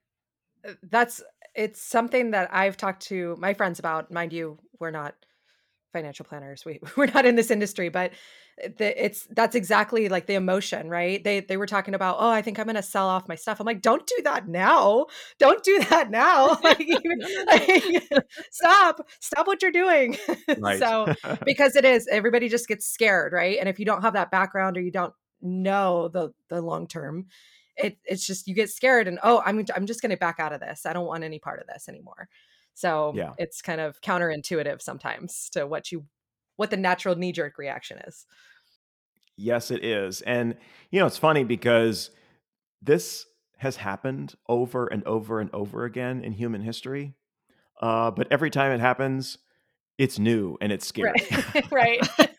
uh, 0.68 0.74
that's 0.84 1.24
it's 1.56 1.82
something 1.82 2.32
that 2.32 2.50
I've 2.54 2.78
talked 2.78 3.04
to 3.08 3.36
my 3.40 3.54
friends 3.54 3.80
about. 3.80 4.12
Mind 4.12 4.34
you, 4.34 4.60
we're 4.80 4.92
not 4.92 5.16
financial 5.92 6.26
planners. 6.26 6.64
We 6.66 6.80
we're 6.98 7.08
not 7.08 7.26
in 7.26 7.36
this 7.36 7.52
industry, 7.52 7.90
but 7.90 8.12
the, 8.78 9.06
it's 9.06 9.28
that's 9.32 9.56
exactly 9.56 10.10
like 10.10 10.26
the 10.26 10.34
emotion, 10.36 10.90
right? 10.90 11.24
They 11.24 11.42
they 11.42 11.58
were 11.58 11.66
talking 11.66 11.94
about, 11.94 12.18
oh, 12.20 12.30
I 12.30 12.42
think 12.42 12.60
I'm 12.60 12.66
going 12.66 12.76
to 12.76 12.84
sell 12.84 13.08
off 13.08 13.28
my 13.28 13.36
stuff. 13.36 13.60
I'm 13.60 13.66
like, 13.66 13.82
don't 13.82 14.06
do 14.06 14.18
that 14.24 14.48
now. 14.48 15.08
Don't 15.38 15.64
do 15.64 15.84
that 15.90 16.10
now. 16.12 16.58
like, 16.64 16.82
even, 16.82 17.20
like, 17.48 18.10
stop, 18.52 19.08
stop 19.20 19.48
what 19.48 19.62
you're 19.62 19.72
doing. 19.72 20.18
Right. 20.58 20.80
so 20.80 21.14
because 21.46 21.76
it 21.76 21.86
is, 21.86 22.08
everybody 22.12 22.50
just 22.50 22.68
gets 22.68 22.88
scared, 22.88 23.34
right? 23.34 23.58
And 23.60 23.70
if 23.70 23.80
you 23.80 23.86
don't 23.86 24.02
have 24.02 24.14
that 24.14 24.32
background 24.32 24.78
or 24.78 24.82
you 24.82 24.92
don't 24.92 25.14
know 25.42 26.10
the 26.10 26.34
the 26.50 26.62
long 26.62 26.88
term, 26.88 27.28
it, 27.78 27.98
it's 28.04 28.26
just 28.26 28.48
you 28.48 28.54
get 28.54 28.70
scared 28.70 29.08
and 29.08 29.20
oh, 29.24 29.42
I'm 29.46 29.66
I'm 29.76 29.86
just 29.86 30.02
going 30.02 30.12
to 30.12 30.18
back 30.18 30.40
out 30.40 30.54
of 30.54 30.60
this. 30.60 30.86
I 30.86 30.94
don't 30.94 31.08
want 31.08 31.24
any 31.24 31.40
part 31.40 31.62
of 31.62 31.68
this 31.68 31.88
anymore. 31.88 32.28
So 32.80 33.12
yeah. 33.14 33.34
it's 33.38 33.62
kind 33.62 33.82
of 33.82 34.00
counterintuitive 34.00 34.82
sometimes 34.82 35.50
to 35.50 35.68
what 35.68 35.92
you 35.92 36.06
what 36.56 36.70
the 36.70 36.78
natural 36.78 37.16
knee 37.16 37.34
jerk 37.34 37.58
reaction 37.58 37.98
is. 38.08 38.26
Yes, 39.36 39.70
it 39.70 39.84
is. 39.84 40.22
And 40.22 40.56
you 40.90 41.02
know, 41.02 41.06
it's 41.06 41.18
funny 41.18 41.44
because 41.44 42.10
this 42.82 43.26
has 43.58 43.76
happened 43.76 44.36
over 44.48 44.88
and 44.88 45.04
over 45.04 45.42
and 45.42 45.54
over 45.54 45.84
again 45.84 46.24
in 46.24 46.32
human 46.32 46.62
history. 46.62 47.16
Uh, 47.82 48.12
but 48.12 48.28
every 48.32 48.50
time 48.50 48.72
it 48.72 48.80
happens, 48.80 49.40
it's 49.98 50.18
new 50.18 50.58
and 50.62 50.72
it's 50.72 50.88
scary. 50.88 51.12
Right. 51.54 51.72
right. 52.10 52.10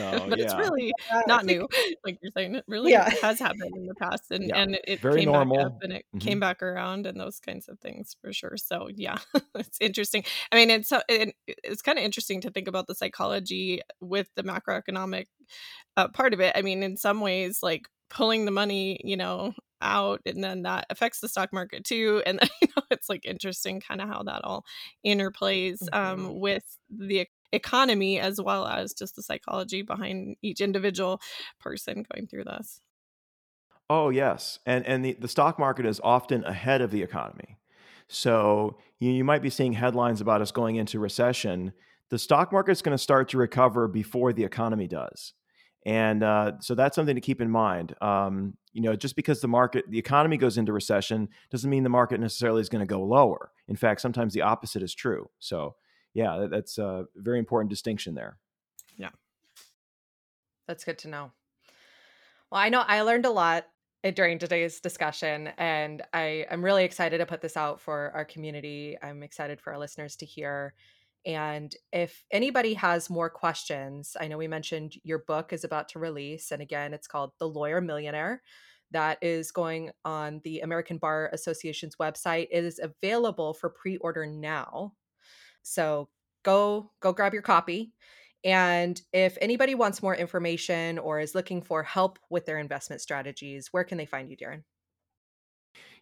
So, 0.00 0.26
but 0.28 0.38
yeah. 0.38 0.44
it's 0.44 0.54
really 0.54 0.92
not 1.26 1.44
new, 1.44 1.68
like 2.04 2.18
you're 2.22 2.32
saying. 2.36 2.54
It 2.56 2.64
really 2.66 2.92
yeah. 2.92 3.10
has 3.22 3.38
happened 3.38 3.72
in 3.76 3.86
the 3.86 3.94
past, 3.94 4.30
and 4.30 4.48
yeah. 4.48 4.56
and 4.56 4.78
it 4.84 5.00
Very 5.00 5.20
came 5.20 5.32
normal. 5.32 5.56
back 5.56 5.66
up 5.66 5.78
and 5.82 5.92
it 5.92 6.04
mm-hmm. 6.14 6.18
came 6.18 6.40
back 6.40 6.62
around, 6.62 7.06
and 7.06 7.18
those 7.18 7.40
kinds 7.40 7.68
of 7.68 7.78
things 7.80 8.16
for 8.20 8.32
sure. 8.32 8.56
So 8.56 8.88
yeah, 8.94 9.18
it's 9.54 9.78
interesting. 9.80 10.24
I 10.52 10.56
mean, 10.56 10.70
it's 10.70 10.92
uh, 10.92 11.02
it, 11.08 11.34
it's 11.46 11.82
kind 11.82 11.98
of 11.98 12.04
interesting 12.04 12.40
to 12.42 12.50
think 12.50 12.68
about 12.68 12.86
the 12.86 12.94
psychology 12.94 13.80
with 14.00 14.28
the 14.36 14.42
macroeconomic 14.42 15.26
uh, 15.96 16.08
part 16.08 16.34
of 16.34 16.40
it. 16.40 16.52
I 16.56 16.62
mean, 16.62 16.82
in 16.82 16.96
some 16.96 17.20
ways, 17.20 17.60
like 17.62 17.88
pulling 18.08 18.44
the 18.44 18.50
money, 18.50 19.00
you 19.04 19.16
know, 19.16 19.54
out 19.82 20.20
and 20.26 20.42
then 20.42 20.62
that 20.62 20.86
affects 20.90 21.20
the 21.20 21.28
stock 21.28 21.52
market 21.52 21.84
too 21.84 22.22
and 22.26 22.38
then 22.38 22.48
you 22.62 22.68
know 22.76 22.82
it's 22.90 23.08
like 23.08 23.24
interesting 23.24 23.80
kind 23.80 24.00
of 24.00 24.08
how 24.08 24.22
that 24.22 24.44
all 24.44 24.64
interplays 25.06 25.78
um, 25.92 26.18
mm-hmm. 26.18 26.38
with 26.38 26.64
the 26.90 27.20
economy 27.52 28.18
as 28.18 28.40
well 28.40 28.66
as 28.66 28.92
just 28.92 29.16
the 29.16 29.22
psychology 29.22 29.82
behind 29.82 30.36
each 30.42 30.60
individual 30.60 31.20
person 31.60 32.04
going 32.12 32.26
through 32.26 32.44
this. 32.44 32.80
Oh 33.88 34.10
yes, 34.10 34.60
and 34.66 34.86
and 34.86 35.04
the, 35.04 35.16
the 35.18 35.28
stock 35.28 35.58
market 35.58 35.84
is 35.84 36.00
often 36.04 36.44
ahead 36.44 36.80
of 36.80 36.90
the 36.92 37.02
economy. 37.02 37.58
So 38.06 38.78
you, 39.00 39.10
you 39.10 39.24
might 39.24 39.42
be 39.42 39.50
seeing 39.50 39.72
headlines 39.72 40.20
about 40.20 40.40
us 40.40 40.52
going 40.52 40.76
into 40.76 41.00
recession. 41.00 41.72
The 42.08 42.18
stock 42.18 42.52
market's 42.52 42.82
going 42.82 42.96
to 42.96 43.02
start 43.02 43.28
to 43.30 43.38
recover 43.38 43.88
before 43.88 44.32
the 44.32 44.44
economy 44.44 44.86
does, 44.86 45.32
and 45.84 46.22
uh, 46.22 46.52
so 46.60 46.76
that's 46.76 46.94
something 46.94 47.16
to 47.16 47.20
keep 47.20 47.40
in 47.40 47.50
mind. 47.50 47.96
Um, 48.00 48.54
you 48.72 48.82
know, 48.82 48.94
just 48.94 49.16
because 49.16 49.40
the 49.40 49.48
market, 49.48 49.84
the 49.88 49.98
economy 49.98 50.36
goes 50.36 50.56
into 50.56 50.72
recession, 50.72 51.28
doesn't 51.50 51.68
mean 51.68 51.82
the 51.82 51.88
market 51.88 52.20
necessarily 52.20 52.60
is 52.60 52.68
going 52.68 52.86
to 52.86 52.86
go 52.86 53.02
lower. 53.02 53.50
In 53.66 53.74
fact, 53.74 54.00
sometimes 54.00 54.34
the 54.34 54.42
opposite 54.42 54.82
is 54.82 54.94
true. 54.94 55.28
So 55.40 55.74
yeah, 56.14 56.46
that's 56.50 56.78
a 56.78 57.06
very 57.16 57.38
important 57.38 57.70
distinction 57.70 58.14
there. 58.14 58.38
Yeah. 58.96 59.10
That's 60.66 60.84
good 60.84 60.98
to 60.98 61.08
know. 61.08 61.32
Well, 62.50 62.60
I 62.60 62.68
know 62.68 62.82
I 62.86 63.02
learned 63.02 63.26
a 63.26 63.30
lot 63.30 63.66
eh, 64.02 64.10
during 64.10 64.38
today's 64.38 64.80
discussion, 64.80 65.48
and 65.58 66.02
I, 66.12 66.46
I'm 66.50 66.64
really 66.64 66.84
excited 66.84 67.18
to 67.18 67.26
put 67.26 67.40
this 67.40 67.56
out 67.56 67.80
for 67.80 68.10
our 68.14 68.24
community. 68.24 68.96
I'm 69.02 69.22
excited 69.22 69.60
for 69.60 69.72
our 69.72 69.78
listeners 69.78 70.16
to 70.16 70.26
hear. 70.26 70.74
And 71.26 71.74
if 71.92 72.24
anybody 72.30 72.74
has 72.74 73.10
more 73.10 73.28
questions, 73.28 74.16
I 74.18 74.26
know 74.26 74.38
we 74.38 74.48
mentioned 74.48 74.94
your 75.04 75.18
book 75.18 75.52
is 75.52 75.64
about 75.64 75.88
to 75.90 75.98
release. 75.98 76.50
And 76.50 76.62
again, 76.62 76.94
it's 76.94 77.06
called 77.06 77.32
The 77.38 77.48
Lawyer 77.48 77.80
Millionaire. 77.80 78.42
That 78.92 79.18
is 79.22 79.52
going 79.52 79.90
on 80.04 80.40
the 80.42 80.60
American 80.60 80.98
Bar 80.98 81.30
Association's 81.32 81.96
website. 81.96 82.48
It 82.50 82.64
is 82.64 82.80
available 82.80 83.54
for 83.54 83.70
pre 83.70 83.98
order 83.98 84.26
now. 84.26 84.94
So 85.62 86.08
go 86.42 86.90
go 87.00 87.12
grab 87.12 87.32
your 87.32 87.42
copy. 87.42 87.92
And 88.42 89.00
if 89.12 89.36
anybody 89.40 89.74
wants 89.74 90.02
more 90.02 90.16
information 90.16 90.98
or 90.98 91.20
is 91.20 91.34
looking 91.34 91.60
for 91.60 91.82
help 91.82 92.18
with 92.30 92.46
their 92.46 92.58
investment 92.58 93.02
strategies, 93.02 93.68
where 93.70 93.84
can 93.84 93.98
they 93.98 94.06
find 94.06 94.30
you, 94.30 94.36
Darren? 94.36 94.62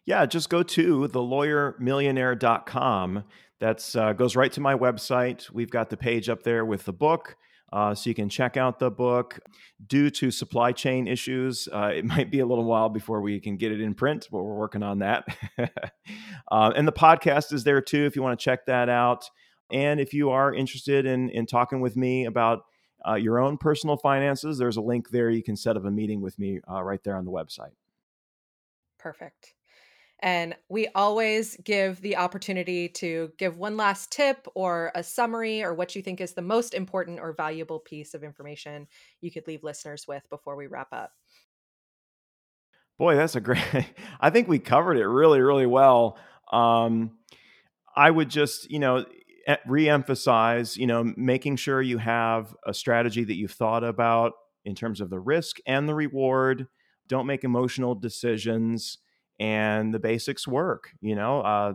Yeah, 0.05 0.25
just 0.25 0.49
go 0.49 0.63
to 0.63 1.09
thelawyermillionaire.com. 1.09 3.23
That 3.59 3.95
uh, 3.95 4.13
goes 4.13 4.37
right 4.37 4.51
to 4.53 4.61
my 4.61 4.73
website. 4.73 5.51
We've 5.51 5.69
got 5.69 5.89
the 5.89 5.97
page 5.97 6.29
up 6.29 6.43
there 6.43 6.63
with 6.63 6.85
the 6.85 6.93
book. 6.93 7.35
Uh, 7.71 7.93
so 7.93 8.09
you 8.09 8.15
can 8.15 8.29
check 8.29 8.57
out 8.57 8.79
the 8.79 8.89
book. 8.89 9.39
Due 9.85 10.09
to 10.09 10.31
supply 10.31 10.71
chain 10.71 11.07
issues, 11.07 11.67
uh, 11.71 11.91
it 11.93 12.05
might 12.05 12.31
be 12.31 12.39
a 12.39 12.45
little 12.45 12.63
while 12.63 12.89
before 12.89 13.21
we 13.21 13.39
can 13.39 13.57
get 13.57 13.71
it 13.71 13.81
in 13.81 13.93
print, 13.93 14.27
but 14.31 14.43
we're 14.43 14.55
working 14.55 14.81
on 14.81 14.99
that. 14.99 15.25
uh, 16.51 16.71
and 16.75 16.87
the 16.87 16.93
podcast 16.93 17.53
is 17.53 17.63
there 17.63 17.81
too 17.81 18.05
if 18.05 18.15
you 18.15 18.23
want 18.23 18.39
to 18.39 18.43
check 18.43 18.65
that 18.65 18.89
out. 18.89 19.29
And 19.71 19.99
if 19.99 20.13
you 20.13 20.29
are 20.31 20.53
interested 20.53 21.05
in, 21.05 21.29
in 21.29 21.45
talking 21.45 21.81
with 21.81 21.95
me 21.95 22.25
about 22.25 22.65
uh, 23.07 23.15
your 23.15 23.39
own 23.39 23.57
personal 23.57 23.97
finances, 23.97 24.57
there's 24.57 24.77
a 24.77 24.81
link 24.81 25.09
there. 25.09 25.29
You 25.29 25.43
can 25.43 25.55
set 25.55 25.77
up 25.77 25.85
a 25.85 25.91
meeting 25.91 26.21
with 26.21 26.37
me 26.39 26.59
uh, 26.69 26.83
right 26.83 27.03
there 27.03 27.15
on 27.15 27.25
the 27.25 27.31
website. 27.31 27.73
Perfect. 28.97 29.53
And 30.21 30.55
we 30.67 30.87
always 30.95 31.55
give 31.63 32.01
the 32.01 32.17
opportunity 32.17 32.89
to 32.89 33.31
give 33.37 33.57
one 33.57 33.77
last 33.77 34.11
tip 34.11 34.47
or 34.53 34.91
a 34.93 35.01
summary 35.01 35.63
or 35.63 35.73
what 35.73 35.95
you 35.95 36.01
think 36.01 36.19
is 36.19 36.33
the 36.33 36.41
most 36.41 36.73
important 36.73 37.21
or 37.21 37.31
valuable 37.31 37.79
piece 37.79 38.13
of 38.13 38.23
information 38.23 38.87
you 39.21 39.31
could 39.31 39.47
leave 39.47 39.63
listeners 39.63 40.07
with 40.07 40.29
before 40.29 40.57
we 40.57 40.67
wrap 40.67 40.89
up. 40.91 41.13
Boy, 42.97 43.15
that's 43.15 43.35
a 43.35 43.41
great. 43.41 43.63
I 44.19 44.29
think 44.29 44.49
we 44.49 44.59
covered 44.59 44.97
it 44.97 45.07
really, 45.07 45.39
really 45.39 45.65
well. 45.65 46.17
Um, 46.51 47.11
I 47.95 48.11
would 48.11 48.29
just, 48.29 48.69
you 48.69 48.79
know, 48.79 49.05
re-emphasize, 49.65 50.77
you 50.77 50.87
know, 50.87 51.13
making 51.15 51.55
sure 51.55 51.81
you 51.81 51.97
have 51.97 52.55
a 52.65 52.73
strategy 52.73 53.23
that 53.23 53.35
you've 53.35 53.51
thought 53.51 53.83
about 53.83 54.33
in 54.65 54.75
terms 54.75 55.01
of 55.01 55.09
the 55.09 55.19
risk 55.19 55.57
and 55.65 55.87
the 55.87 55.95
reward. 55.95 56.67
Don't 57.07 57.25
make 57.25 57.43
emotional 57.43 57.95
decisions 57.95 58.99
and 59.39 59.93
the 59.93 59.99
basics 59.99 60.47
work. 60.47 60.91
You 61.01 61.15
know, 61.15 61.41
uh, 61.41 61.73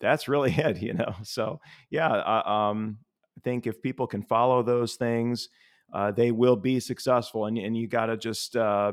that's 0.00 0.28
really 0.28 0.52
it. 0.56 0.82
You 0.82 0.94
know, 0.94 1.14
so 1.22 1.60
yeah, 1.90 2.10
uh, 2.10 2.48
um, 2.48 2.98
I 3.36 3.40
think 3.42 3.66
if 3.66 3.82
people 3.82 4.06
can 4.06 4.22
follow 4.22 4.62
those 4.62 4.96
things, 4.96 5.48
uh, 5.92 6.10
they 6.10 6.30
will 6.30 6.56
be 6.56 6.80
successful. 6.80 7.46
And 7.46 7.58
and 7.58 7.76
you 7.76 7.86
got 7.86 8.06
to 8.06 8.16
just 8.16 8.56
uh, 8.56 8.92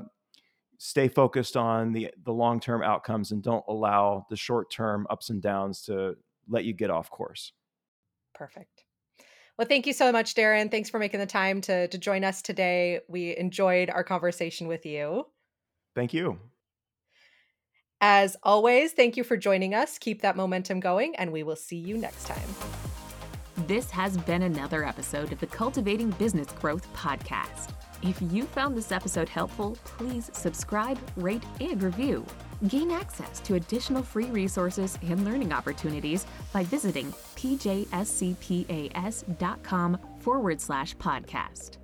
stay 0.77 1.07
focused 1.07 1.57
on 1.57 1.91
the 1.91 2.09
the 2.23 2.34
long 2.34 2.59
term 2.59 2.84
outcomes 2.84 3.32
and 3.32 3.41
don't 3.43 3.65
allow 3.67 4.25
the 4.30 4.38
short 4.38 4.71
term 4.71 5.07
ups 5.09 5.30
and 5.30 5.41
downs 5.41 5.82
to 5.84 6.15
let 6.47 6.65
you 6.65 6.73
get 6.73 6.89
off 6.89 7.09
course. 7.09 7.53
Perfect. 8.34 8.84
Well, 9.57 9.67
thank 9.67 9.86
you 9.86 9.93
so 9.93 10.11
much, 10.11 10.36
Darren. 10.36 10.71
Thanks 10.71 10.89
for 10.89 10.99
making 10.99 11.19
the 11.19 11.25
time 11.25 11.59
to 11.61 11.88
to 11.89 11.97
join 11.97 12.23
us 12.23 12.41
today. 12.41 13.01
We 13.09 13.36
enjoyed 13.36 13.89
our 13.89 14.03
conversation 14.03 14.67
with 14.67 14.86
you. 14.86 15.25
Thank 15.95 16.13
you. 16.13 16.39
As 18.01 18.38
always, 18.43 18.93
thank 18.93 19.17
you 19.17 19.25
for 19.25 19.36
joining 19.36 19.75
us. 19.75 19.97
Keep 19.97 20.21
that 20.21 20.38
momentum 20.38 20.80
going, 20.80 21.15
and 21.17 21.34
we 21.34 21.43
will 21.43 21.57
see 21.57 21.75
you 21.75 21.97
next 21.97 22.25
time. 22.25 22.47
This 23.67 23.91
has 23.91 24.15
been 24.15 24.43
another 24.43 24.86
episode 24.86 25.34
of 25.34 25.39
the 25.41 25.47
Cultivating 25.47 26.11
Business 26.11 26.47
Growth 26.53 26.88
podcast. 26.93 27.73
If 28.01 28.17
you 28.32 28.45
found 28.45 28.77
this 28.77 28.93
episode 28.93 29.27
helpful, 29.27 29.77
please 29.84 30.30
subscribe, 30.32 30.97
rate, 31.17 31.43
and 31.59 31.84
review. 31.84 32.25
Gain 32.68 32.91
access 32.91 33.39
to 33.41 33.55
additional 33.55 34.03
free 34.03 34.26
resources 34.26 34.97
and 35.01 35.24
learning 35.24 35.53
opportunities 35.53 36.26
by 36.51 36.64
visiting 36.64 37.14
pjscpas.com 37.36 37.88
forward 40.20 40.60
slash 40.60 40.95
podcast. 40.97 41.78